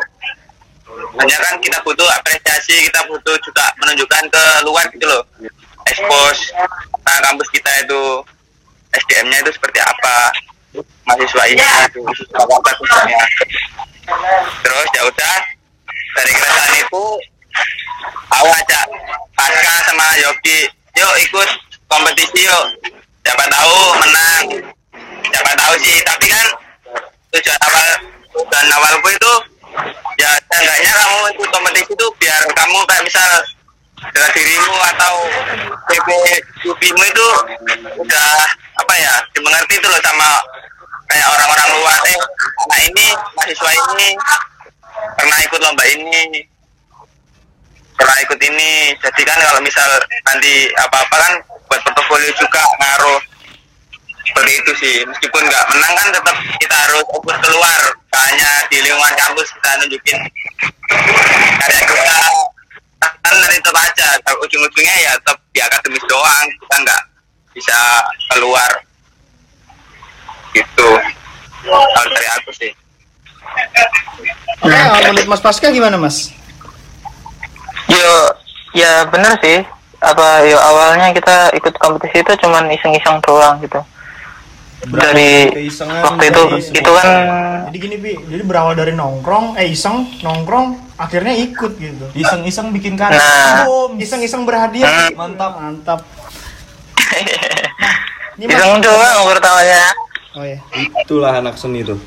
hanya 1.19 1.37
kan 1.41 1.55
kita 1.65 1.79
butuh 1.81 2.07
apresiasi 2.21 2.91
kita 2.93 3.01
butuh 3.09 3.37
juga 3.41 3.65
menunjukkan 3.81 4.25
ke 4.29 4.45
luar 4.69 4.85
gitu 4.93 5.07
loh. 5.09 5.25
Expose 5.85 6.43
nah, 7.05 7.19
kampus 7.25 7.49
kita 7.53 7.71
itu 7.85 8.03
SDM-nya 8.95 9.43
itu 9.43 9.51
seperti 9.53 9.81
apa 9.83 10.17
mahasiswa 11.05 11.45
ini 11.51 11.63
itu 11.63 12.01
apa 12.35 12.55
bagusnya 12.65 13.03
terus 14.65 14.89
ya 14.97 15.03
udah 15.07 15.37
dari 16.15 16.33
keresahan 16.35 16.75
itu 16.81 17.05
aku 18.33 18.49
ajak 18.51 18.87
Pasca 19.35 19.75
sama 19.87 20.07
Yogi 20.21 20.69
yuk 20.99 21.15
ikut 21.29 21.49
kompetisi 21.91 22.47
yuk 22.47 22.65
siapa 23.23 23.45
tahu 23.49 23.79
menang 24.03 24.45
siapa 25.31 25.51
tahu 25.57 25.75
sih 25.83 25.97
tapi 26.03 26.27
kan 26.29 26.47
tujuan 27.35 27.59
awal 27.63 27.89
tujuan 28.35 28.67
awalku 28.75 29.09
itu 29.11 29.33
ya 30.19 30.31
seenggaknya 30.51 30.93
kamu 30.95 31.19
ikut 31.39 31.49
kompetisi 31.51 31.91
itu 31.93 32.07
biar 32.23 32.43
kamu 32.55 32.79
kayak 32.87 33.03
misal 33.07 33.31
dengan 34.13 34.31
dirimu 34.37 34.77
atau 34.95 35.15
PP 35.89 36.09
UPImu 36.85 37.01
itu 37.01 37.27
udah 37.97 38.29
apa 38.77 38.93
ya 39.01 39.17
dimengerti 39.33 39.81
itu 39.81 39.89
loh 39.89 39.97
sama 40.05 40.37
kayak 41.09 41.33
orang-orang 41.33 41.69
luar. 41.81 42.01
Eh 42.05 42.21
anak 42.69 42.81
ini 42.93 43.07
mahasiswa 43.33 43.71
ini 43.73 44.09
pernah 45.17 45.39
ikut 45.49 45.61
lomba 45.65 45.85
ini 45.89 46.45
pernah 47.97 48.17
ikut 48.21 48.37
ini. 48.37 48.93
Jadi 49.01 49.23
kan 49.25 49.41
kalau 49.41 49.65
misal 49.65 49.89
nanti 50.29 50.69
apa-apa 50.77 51.17
kan 51.17 51.33
buat 51.73 51.81
portofolio 51.89 52.29
juga 52.37 52.61
ngaruh 52.61 53.21
seperti 54.29 54.53
itu 54.53 54.73
sih. 54.77 54.97
Meskipun 55.09 55.41
nggak 55.41 55.65
menang 55.73 55.93
kan 55.97 56.09
tetap 56.13 56.37
kita 56.61 56.77
harus 56.85 57.01
fokus 57.09 57.37
keluar. 57.41 57.81
Hanya 58.13 58.69
di 58.69 58.85
lingkungan 58.85 59.15
kampus 59.17 59.49
kita 59.57 59.71
nunjukin 59.81 60.19
karya 61.65 61.81
kita 61.81 62.05
kan 63.25 63.35
dari 63.41 63.57
tetap 63.57 63.77
aja 63.81 64.07
ujung-ujungnya 64.45 64.97
ya 65.01 65.13
tetap 65.17 65.44
di 65.55 65.63
akademis 65.63 66.05
doang 66.11 66.47
kita 66.51 66.77
nggak 66.83 67.03
bisa 67.55 67.79
keluar 68.35 68.71
gitu 70.51 70.91
kalau 71.65 72.11
dari 72.11 72.29
aku 72.43 72.51
sih 72.53 72.73
Oke, 74.65 74.75
menurut 75.13 75.29
Mas 75.29 75.43
Pasca 75.45 75.69
gimana 75.71 75.95
Mas? 76.01 76.33
Yo, 77.87 78.13
ya 78.73 79.07
bener 79.13 79.37
sih. 79.39 79.63
Apa 80.01 80.43
yo 80.49 80.57
awalnya 80.59 81.13
kita 81.13 81.53
ikut 81.57 81.77
kompetisi 81.79 82.25
itu 82.25 82.33
cuman 82.45 82.73
iseng-iseng 82.73 83.21
doang 83.23 83.61
gitu. 83.63 83.79
Dari 84.85 85.49
Keisengan 85.51 86.01
waktu 86.03 86.25
itu 86.29 86.43
dari 86.45 86.63
itu 86.77 86.91
kan 86.93 87.07
Jadi 87.65 87.77
gini 87.81 87.97
Bi, 87.97 88.13
jadi 88.21 88.43
berawal 88.43 88.75
dari 88.75 88.93
nongkrong, 88.93 89.57
eh 89.57 89.67
iseng, 89.67 90.07
nongkrong, 90.21 90.95
akhirnya 90.95 91.35
ikut 91.35 91.73
gitu. 91.75 92.05
Iseng-iseng 92.13 92.71
bikin 92.71 92.95
karya. 92.95 93.17
Nah. 93.17 93.65
Boom, 93.65 93.99
iseng-iseng 93.99 94.45
berhadiah. 94.45 95.11
Hmm. 95.11 95.17
Mantap, 95.17 95.53
mantap. 95.57 96.01
Ini 98.35 98.45
Mas, 98.45 98.59
iseng 98.59 98.79
doang 98.79 99.19
pertamanya. 99.27 99.83
oh 100.35 100.45
ya. 100.45 100.59
Itulah 101.01 101.33
anak 101.39 101.55
seni 101.55 101.83
tuh. 101.83 101.99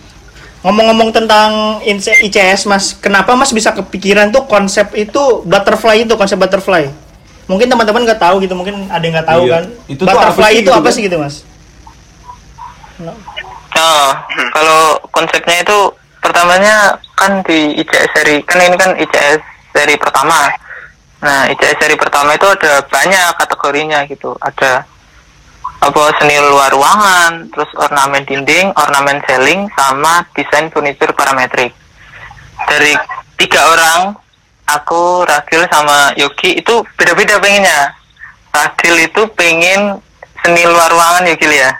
Ngomong-ngomong 0.59 1.15
tentang 1.15 1.79
IC- 1.81 2.27
ICS 2.27 2.67
Mas, 2.67 2.91
kenapa 2.93 3.31
Mas 3.33 3.51
bisa 3.51 3.71
kepikiran 3.71 4.29
tuh 4.29 4.43
konsep 4.45 4.91
itu 4.93 5.41
butterfly 5.43 6.03
itu 6.03 6.13
konsep 6.13 6.35
butterfly? 6.35 6.91
Mungkin 7.47 7.71
teman-teman 7.71 8.03
nggak 8.03 8.19
tahu 8.19 8.43
gitu, 8.43 8.53
mungkin 8.53 8.87
ada 8.87 8.99
yang 8.99 9.15
nggak 9.15 9.29
tahu 9.29 9.41
Iya. 9.47 9.53
kan? 9.53 9.63
Itu 9.87 10.01
tuh 10.01 10.07
butterfly 10.09 10.43
apa 10.43 10.51
sih 10.51 10.59
itu 10.59 10.61
gitu 10.61 10.71
apa 10.73 10.83
kan? 10.83 10.91
sih 10.91 11.01
gitu 11.03 11.17
Mas? 11.17 11.35
Oh, 13.77 14.09
kalau 14.53 14.97
konsepnya 15.13 15.61
itu 15.61 15.77
pertamanya 16.17 16.97
kan 17.13 17.45
di 17.45 17.77
ICS 17.77 18.09
seri 18.13 18.41
kan 18.41 18.57
ini 18.57 18.77
kan 18.77 18.97
ICS 18.97 19.41
seri 19.73 19.95
pertama. 20.01 20.49
Nah, 21.21 21.45
ICS 21.49 21.77
seri 21.77 21.95
pertama 21.97 22.33
itu 22.33 22.45
ada 22.49 22.81
banyak 22.89 23.37
kategorinya 23.37 24.01
gitu. 24.09 24.33
Ada 24.41 24.85
apa 25.77 26.03
seni 26.17 26.41
luar 26.41 26.73
ruangan, 26.73 27.53
terus 27.53 27.69
ornamen 27.77 28.25
dinding, 28.25 28.73
ornamen 28.73 29.21
ceiling, 29.29 29.69
sama 29.77 30.25
desain 30.33 30.73
furniture 30.73 31.13
parametrik. 31.13 31.69
Dari 32.65 32.97
tiga 33.37 33.61
orang, 33.69 34.17
aku, 34.65 35.21
Ragil, 35.21 35.69
sama 35.69 36.17
Yogi 36.17 36.57
itu 36.57 36.81
beda-beda 36.97 37.37
pengennya. 37.37 37.93
Ragil 38.49 39.05
itu 39.05 39.21
pengen 39.37 40.01
seni 40.41 40.65
luar 40.65 40.89
ruangan 40.89 41.29
Yogi 41.29 41.45
ya. 41.45 41.71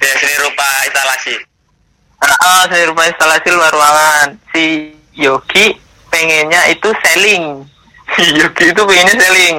Ya 0.00 0.12
seni 0.20 0.36
rupa 0.44 0.68
instalasi 0.88 1.34
Ah, 2.16 2.64
seni 2.72 2.88
rupa 2.88 3.04
instalasi 3.04 3.48
luar 3.52 3.72
ruangan. 3.76 4.28
Si 4.50 4.96
Yogi 5.12 5.76
pengennya 6.08 6.72
itu 6.72 6.88
selling. 7.04 7.64
Si 8.16 8.22
Yogi 8.38 8.72
itu 8.72 8.82
pengennya 8.86 9.16
selling. 9.20 9.58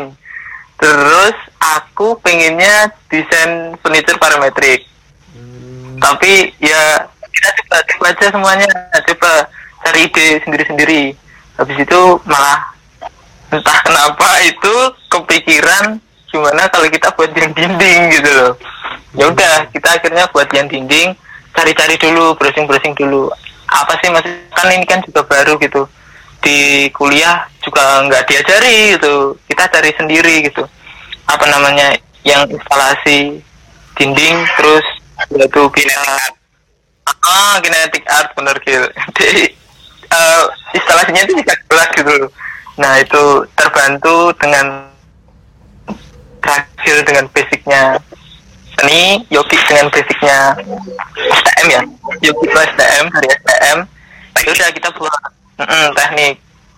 Terus 0.82 1.36
aku 1.62 2.17
pengennya 2.21 2.89
desain 3.12 3.78
furniture 3.82 4.17
parametrik. 4.17 4.88
Tapi 5.97 6.54
ya 6.62 7.06
kita 7.34 7.50
coba 7.62 7.78
coba 7.86 8.06
aja 8.13 8.28
semuanya, 8.30 8.69
coba 9.06 9.32
cari 9.86 10.10
ide 10.10 10.28
sendiri-sendiri. 10.45 11.04
Habis 11.58 11.78
itu 11.82 12.02
malah 12.26 12.73
entah 13.50 13.80
kenapa 13.86 14.30
itu 14.45 14.76
kepikiran 15.10 15.97
gimana 16.32 16.68
kalau 16.70 16.88
kita 16.92 17.10
buat 17.16 17.32
yang 17.34 17.52
dinding 17.56 18.02
gitu 18.13 18.30
loh. 18.30 18.54
Ya 19.18 19.26
udah, 19.32 19.56
kita 19.74 19.98
akhirnya 19.98 20.30
buat 20.30 20.50
yang 20.54 20.68
dinding, 20.70 21.16
cari-cari 21.56 21.96
dulu, 21.98 22.38
browsing-browsing 22.38 22.94
dulu. 22.94 23.32
Apa 23.68 23.98
sih 24.00 24.13
mas? 24.13 24.24
Kan 24.54 24.70
ini 24.72 24.86
kan 24.86 25.02
juga 25.04 25.26
baru 25.26 25.58
gitu. 25.60 25.90
Di 26.44 26.88
kuliah 26.94 27.50
juga 27.66 28.06
nggak 28.06 28.24
diajari 28.30 28.96
gitu. 28.96 29.36
Kita 29.50 29.68
cari 29.68 29.92
sendiri 29.98 30.46
gitu. 30.46 30.63
Apa 31.28 31.50
namanya? 31.50 31.98
Yang 32.24 32.60
instalasi 32.60 33.40
dinding 33.98 34.38
terus 34.56 34.86
yaitu 35.34 35.62
kinetic 35.74 35.98
art 36.06 36.36
ah 37.26 37.58
kinetic 37.60 38.04
art 38.06 38.30
bener 38.38 38.56
gitu. 38.62 38.86
Jadi 39.18 39.44
eh, 40.08 40.44
informasinya 40.78 41.22
itu 41.26 41.34
tidak 41.42 41.58
jelas 41.68 41.90
gitu. 41.98 42.16
Nah 42.78 42.94
itu 43.02 43.24
terbantu 43.58 44.32
dengan 44.38 44.94
terakhir 46.41 46.95
dengan 47.06 47.26
basicnya 47.32 47.82
seni, 48.78 49.26
Yogi 49.34 49.58
dengan 49.65 49.88
basicnya 49.89 50.38
STM 51.17 51.67
ya, 51.71 51.82
Yogi 52.21 52.45
itu 52.45 52.58
STM 52.58 53.06
dari 53.12 53.28
STM. 53.41 53.78
Ya 54.38 54.50
udah 54.54 54.69
kita 54.69 54.89
buat 54.93 55.21
mm-mm, 55.58 55.86
teknik, 55.97 56.36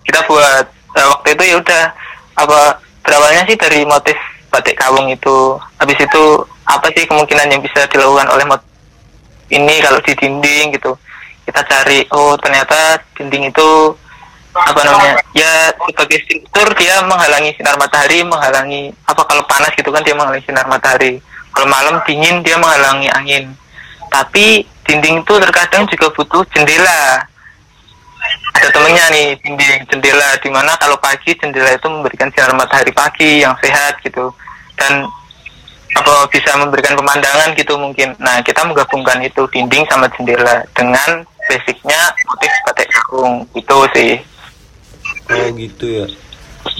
kita 0.07 0.19
buat 0.25 0.65
nah, 0.95 1.05
waktu 1.11 1.27
itu 1.35 1.43
ya 1.43 1.55
udah 1.59 1.83
apa 2.39 2.59
berawalnya 3.03 3.43
sih 3.45 3.59
dari 3.59 3.83
motif 3.83 4.15
batik 4.47 4.79
kawung 4.79 5.11
itu. 5.11 5.59
Habis 5.77 5.99
itu 5.99 6.23
apa 6.63 6.87
sih 6.95 7.03
kemungkinan 7.03 7.51
yang 7.51 7.59
bisa 7.59 7.83
dilakukan 7.91 8.31
oleh 8.31 8.47
motif 8.47 8.69
ini 9.49 9.81
kalau 9.81 9.99
di 10.05 10.13
dinding 10.13 10.77
gitu 10.77 10.93
kita 11.49 11.61
cari 11.65 12.05
oh 12.13 12.37
ternyata 12.37 13.01
dinding 13.17 13.49
itu 13.49 13.69
apa 14.55 14.81
namanya? 14.81 15.21
Ya 15.37 15.69
sebagai 15.77 16.19
struktur 16.25 16.67
dia 16.77 17.01
menghalangi 17.05 17.53
sinar 17.53 17.77
matahari 17.77 18.25
menghalangi 18.25 18.89
apa 19.05 19.21
kalau 19.29 19.43
panas 19.45 19.69
gitu 19.77 19.93
kan 19.93 20.01
dia 20.01 20.17
menghalangi 20.17 20.45
sinar 20.45 20.65
matahari. 20.65 21.21
Kalau 21.53 21.67
malam 21.69 22.01
dingin 22.05 22.41
dia 22.41 22.57
menghalangi 22.57 23.09
angin. 23.13 23.53
Tapi 24.09 24.65
dinding 24.89 25.21
itu 25.21 25.33
terkadang 25.37 25.85
juga 25.85 26.09
butuh 26.13 26.41
jendela. 26.49 27.21
Ada 28.57 28.73
temennya 28.73 29.05
nih 29.13 29.27
dinding 29.45 29.85
jendela 29.85 30.33
di 30.41 30.49
mana 30.49 30.73
kalau 30.81 30.97
pagi 30.97 31.37
jendela 31.37 31.69
itu 31.69 31.85
memberikan 31.85 32.33
sinar 32.33 32.51
matahari 32.57 32.89
pagi 32.89 33.45
yang 33.45 33.53
sehat 33.61 34.01
gitu. 34.01 34.33
Dan 34.73 35.05
apa 35.97 36.29
bisa 36.29 36.53
memberikan 36.57 36.97
pemandangan 36.97 37.53
gitu 37.57 37.77
mungkin. 37.77 38.13
Nah 38.21 38.41
kita 38.41 38.65
menggabungkan 38.65 39.21
itu 39.25 39.45
dinding 39.49 39.85
sama 39.89 40.09
jendela 40.13 40.65
dengan 40.73 41.25
basicnya 41.49 42.13
motif 42.29 42.53
batik 42.65 42.89
kawung 42.93 43.45
itu 43.57 43.77
sih. 43.97 44.13
Oh 45.29 45.47
gitu 45.53 45.85
ya. 45.85 46.05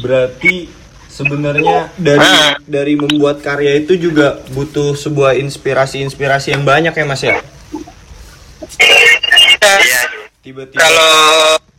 Berarti 0.02 0.70
sebenarnya 1.10 1.92
dari 2.00 2.24
Hmm. 2.24 2.54
dari 2.66 2.94
membuat 2.96 3.44
karya 3.44 3.78
itu 3.78 4.00
juga 4.00 4.40
butuh 4.56 4.96
sebuah 4.96 5.36
inspirasi-inspirasi 5.38 6.56
yang 6.56 6.64
banyak 6.64 6.94
ya 6.96 7.06
Mas 7.06 7.22
ya. 7.22 7.38
Iya. 9.60 10.02
Tiba-tiba 10.40 10.80
Kalau 10.80 11.14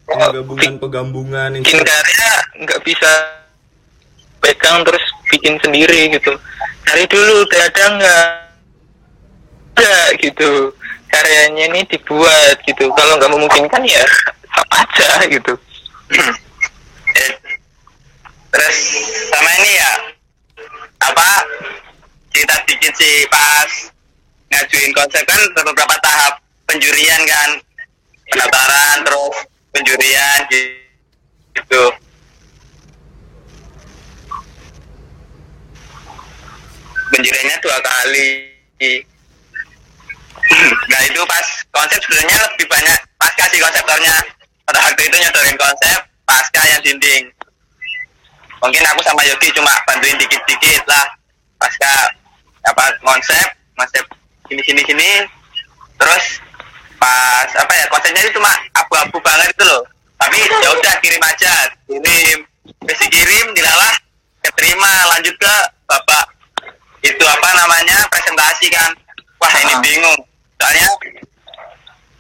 penggabungan-penggabungan 0.07 1.65
bikin 1.65 1.81
karya 1.83 2.31
nggak 2.61 2.81
bisa 2.85 3.11
pegang 4.39 4.85
terus 4.85 5.03
bikin 5.33 5.57
sendiri 5.65 6.13
gitu. 6.13 6.37
Cari 6.87 7.05
dulu 7.09 7.47
kadang 7.49 7.99
nggak 7.99 8.25
ada 9.81 9.97
gitu 10.21 10.75
karyanya 11.09 11.65
ini 11.73 11.81
dibuat 11.89 12.61
gitu. 12.69 12.93
Kalau 12.93 13.17
nggak 13.17 13.33
memungkinkan 13.33 13.83
ya 13.89 14.05
sama 14.53 14.85
aja 14.85 15.11
gitu. 15.27 15.53
Eh, 17.17 17.33
terus 18.51 18.79
sama 19.31 19.51
ini 19.63 19.73
ya 19.79 19.93
apa 21.01 21.29
kita 22.31 22.55
dikit 22.69 22.93
sih 22.95 23.27
pas 23.27 23.71
ngajuin 24.51 24.93
konsep 24.95 25.23
kan 25.27 25.41
beberapa 25.55 25.97
tahap 26.03 26.43
penjurian 26.67 27.23
kan 27.27 27.51
pendaftaran 28.31 29.03
terus 29.03 29.37
penjurian 29.75 30.39
gitu. 30.51 31.85
Penjuriannya 37.11 37.57
dua 37.59 37.79
kali. 37.83 38.29
Nah 40.91 41.01
itu 41.07 41.21
pas 41.27 41.47
konsep 41.75 41.99
sebenarnya 42.07 42.39
lebih 42.55 42.67
banyak 42.71 42.99
pasca 43.19 43.45
sih 43.51 43.59
konseptornya. 43.59 44.15
Pada 44.67 44.79
waktu 44.87 45.03
itu 45.11 45.17
nyodorin 45.19 45.59
konsep 45.59 46.10
pasca 46.31 46.63
yang 46.63 46.83
dinding. 46.87 47.27
Mungkin 48.63 48.83
aku 48.87 49.01
sama 49.03 49.27
Yogi 49.27 49.51
cuma 49.51 49.75
bantuin 49.83 50.15
dikit-dikit 50.15 50.87
lah. 50.87 51.11
Pasca 51.59 51.91
apa 52.71 52.85
konsep 53.03 53.47
konsep 53.75 54.05
sini 54.47 54.63
sini 54.63 54.83
sini 54.87 55.11
terus 55.99 56.39
pas 57.01 57.49
apa 57.57 57.73
ya 57.73 57.85
konsepnya 57.91 58.23
itu 58.23 58.39
cuma 58.39 58.53
abu-abu 58.79 59.19
banget 59.19 59.51
itu 59.51 59.65
loh. 59.67 59.83
Tapi 60.21 60.39
ya 60.39 60.69
udah 60.71 60.95
kirim 61.03 61.23
aja. 61.25 61.53
Kirim. 61.89 62.39
Besi 62.87 63.07
kirim 63.11 63.47
dilalah 63.57 63.93
keterima 64.47 64.93
lanjut 65.17 65.35
ke 65.35 65.55
bapak. 65.91 66.25
Itu 67.03 67.25
apa 67.25 67.49
namanya 67.57 68.07
presentasi 68.13 68.71
kan. 68.71 68.93
Wah 69.41 69.53
ini 69.57 69.75
Ah. 69.75 69.81
bingung. 69.81 70.21
Soalnya 70.61 70.89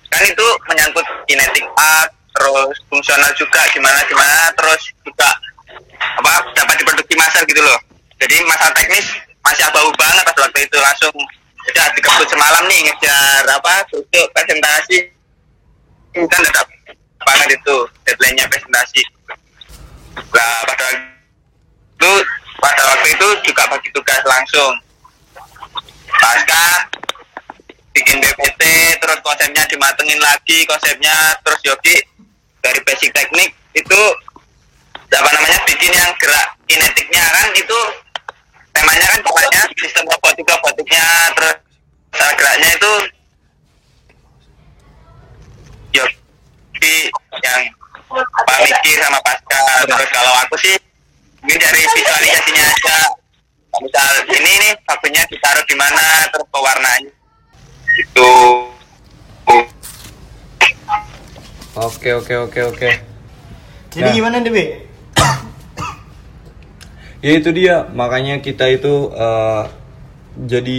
kan 0.08 0.22
itu 0.24 0.46
menyangkut 0.66 1.06
kinetik 1.28 1.62
art 1.76 2.10
terus 2.40 2.76
fungsional 2.88 3.28
juga 3.36 3.60
gimana 3.76 4.00
gimana 4.08 4.48
terus 4.56 4.80
juga 5.04 5.28
apa 6.00 6.32
dapat 6.56 6.80
diproduksi 6.80 7.14
masal 7.20 7.44
gitu 7.44 7.60
loh. 7.60 7.76
Jadi 8.16 8.40
masalah 8.48 8.72
teknis 8.72 9.06
masih 9.44 9.64
abu 9.68 9.92
banget 10.00 10.24
pada 10.24 10.40
waktu 10.48 10.60
itu 10.64 10.76
langsung 10.80 11.12
udah 11.60 11.86
dikebut 11.92 12.26
semalam 12.32 12.64
nih 12.64 12.80
ngejar 12.88 13.44
apa 13.44 13.84
duduk 13.92 14.26
presentasi. 14.32 15.12
Kan 16.16 16.40
tetap 16.40 16.66
banget 17.20 17.60
itu 17.60 17.76
deadline-nya 18.08 18.48
presentasi. 18.48 19.02
Lah 20.32 20.58
pada 20.64 20.84
waktu 20.88 21.04
itu 22.00 22.12
pada 22.60 22.82
waktu 22.88 23.08
itu 23.12 23.28
juga 23.44 23.62
bagi 23.68 23.88
tugas 23.92 24.22
langsung. 24.24 24.72
Pasca 26.20 26.88
bikin 27.92 28.20
BPT 28.22 28.62
terus 29.02 29.18
konsepnya 29.24 29.66
dimatengin 29.66 30.20
lagi 30.22 30.62
konsepnya 30.68 31.36
terus 31.42 31.60
Yogi 31.66 31.96
dari 32.60 32.80
basic 32.84 33.10
teknik 33.12 33.50
itu 33.76 34.00
apa 35.10 35.28
namanya 35.34 35.58
bikin 35.66 35.92
yang 35.92 36.12
gerak 36.22 36.48
kinetiknya 36.70 37.24
kan 37.24 37.46
itu 37.52 37.78
temanya 38.70 39.06
kan 39.10 39.20
pokoknya 39.26 39.60
sistem 39.74 40.06
robotik 40.06 40.46
robotiknya 40.46 41.04
terus 41.34 41.56
cara 42.14 42.32
geraknya 42.38 42.70
itu 42.78 42.92
Yogi 45.90 46.96
yang 47.42 47.62
apa 48.14 48.52
mikir 48.62 48.96
sama 49.02 49.18
pasca 49.26 49.58
terus 49.86 50.10
kalau 50.14 50.32
aku 50.46 50.54
sih 50.62 50.78
ini 51.44 51.54
dari 51.56 51.80
visualisasinya 51.80 52.64
aja. 52.68 52.98
Misal 53.80 54.12
ini 54.28 54.52
nih 54.60 54.72
bakunya 54.84 55.22
ditaruh 55.30 55.64
di 55.64 55.76
mana 55.78 56.28
terus 56.28 56.48
pewarnanya. 56.52 57.12
Itu 57.96 58.28
Oke 61.78 62.10
oke 62.14 62.34
oke 62.50 62.60
oke. 62.74 62.90
Jadi 63.94 64.08
Nah. 64.10 64.14
gimana 64.14 64.36
nih, 64.42 64.50
Bi? 64.50 64.64
Ya 67.20 67.36
itu 67.36 67.52
dia 67.52 67.84
makanya 67.92 68.40
kita 68.40 68.64
itu 68.72 69.12
eh, 69.12 69.62
jadi 70.40 70.76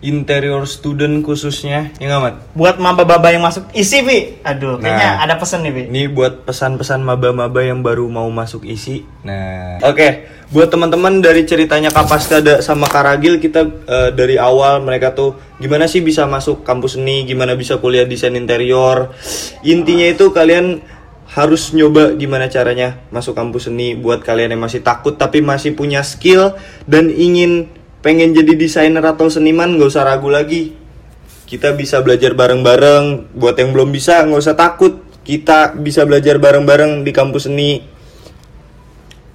interior 0.00 0.64
student 0.64 1.20
khususnya 1.20 1.92
ya 2.00 2.06
nggak 2.08 2.20
Mat? 2.20 2.34
Buat 2.56 2.76
maba-baba 2.80 3.28
yang 3.32 3.44
masuk 3.44 3.68
isi, 3.76 4.00
Bi. 4.00 4.40
Aduh, 4.40 4.80
kayaknya 4.80 5.20
Nah. 5.20 5.24
ada 5.28 5.34
pesan 5.36 5.64
nih, 5.64 5.72
Bi. 5.72 5.82
Ini 5.92 6.02
buat 6.08 6.48
pesan-pesan 6.48 7.04
maba-maba 7.04 7.60
yang 7.60 7.84
baru 7.84 8.08
mau 8.08 8.28
masuk 8.32 8.64
isi. 8.64 9.04
Nah, 9.24 9.80
oke. 9.84 10.08
Buat 10.50 10.72
teman-teman 10.72 11.22
dari 11.22 11.46
ceritanya 11.46 11.94
Kapastada 11.94 12.58
sama 12.64 12.90
Karagil 12.90 13.38
kita 13.38 13.62
eh, 13.86 14.10
dari 14.10 14.34
awal 14.34 14.82
mereka 14.82 15.14
tuh 15.14 15.38
gimana 15.60 15.86
sih 15.86 16.02
bisa 16.02 16.26
masuk 16.26 16.64
kampus 16.66 16.98
seni, 16.98 17.22
gimana 17.28 17.54
bisa 17.54 17.78
kuliah 17.78 18.08
desain 18.08 18.34
interior. 18.34 19.14
Intinya 19.62 20.10
itu 20.10 20.32
kalian 20.34 20.82
harus 21.30 21.70
nyoba 21.70 22.18
gimana 22.18 22.50
caranya 22.50 22.98
masuk 23.14 23.38
kampus 23.38 23.70
seni 23.70 23.94
buat 23.94 24.18
kalian 24.26 24.50
yang 24.50 24.66
masih 24.66 24.82
takut 24.82 25.14
tapi 25.14 25.38
masih 25.38 25.78
punya 25.78 26.02
skill 26.02 26.58
dan 26.90 27.06
ingin 27.06 27.70
pengen 28.00 28.32
jadi 28.32 28.56
desainer 28.56 29.04
atau 29.04 29.28
seniman 29.28 29.76
nggak 29.76 29.88
usah 29.88 30.04
ragu 30.04 30.32
lagi. 30.32 30.76
Kita 31.44 31.76
bisa 31.76 32.00
belajar 32.00 32.32
bareng-bareng. 32.32 33.34
Buat 33.36 33.60
yang 33.60 33.70
belum 33.76 33.92
bisa 33.92 34.24
nggak 34.24 34.40
usah 34.40 34.56
takut. 34.56 35.04
Kita 35.20 35.76
bisa 35.76 36.08
belajar 36.08 36.40
bareng-bareng 36.40 37.04
di 37.04 37.12
kampus 37.12 37.46
seni. 37.46 37.84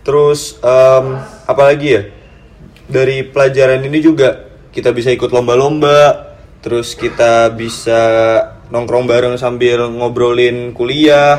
Terus 0.01 0.57
em, 0.61 1.05
apalagi 1.45 1.87
ya? 1.87 2.03
Dari 2.85 3.25
pelajaran 3.25 3.81
ini 3.81 3.99
juga 4.01 4.45
kita 4.73 4.93
bisa 4.93 5.13
ikut 5.13 5.29
lomba-lomba. 5.29 6.33
Terus 6.65 6.97
kita 6.97 7.53
bisa 7.53 8.01
nongkrong 8.73 9.05
bareng 9.05 9.35
sambil 9.37 9.85
ngobrolin 9.93 10.73
kuliah. 10.73 11.37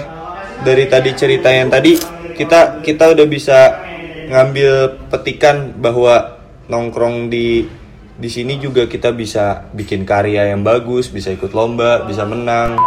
Dari 0.62 0.86
tadi 0.88 1.10
cerita 1.12 1.50
yang 1.52 1.68
tadi 1.68 1.98
kita 2.36 2.84
kita 2.84 3.16
udah 3.16 3.26
bisa 3.26 3.58
ngambil 4.28 5.04
petikan 5.08 5.72
bahwa 5.78 6.35
nongkrong 6.66 7.30
di 7.30 7.66
di 8.16 8.28
sini 8.32 8.56
juga 8.56 8.88
kita 8.88 9.12
bisa 9.12 9.68
bikin 9.76 10.08
karya 10.08 10.48
yang 10.48 10.64
bagus 10.64 11.12
bisa 11.12 11.28
ikut 11.28 11.52
lomba 11.52 12.08
bisa 12.08 12.24
menang 12.24 12.80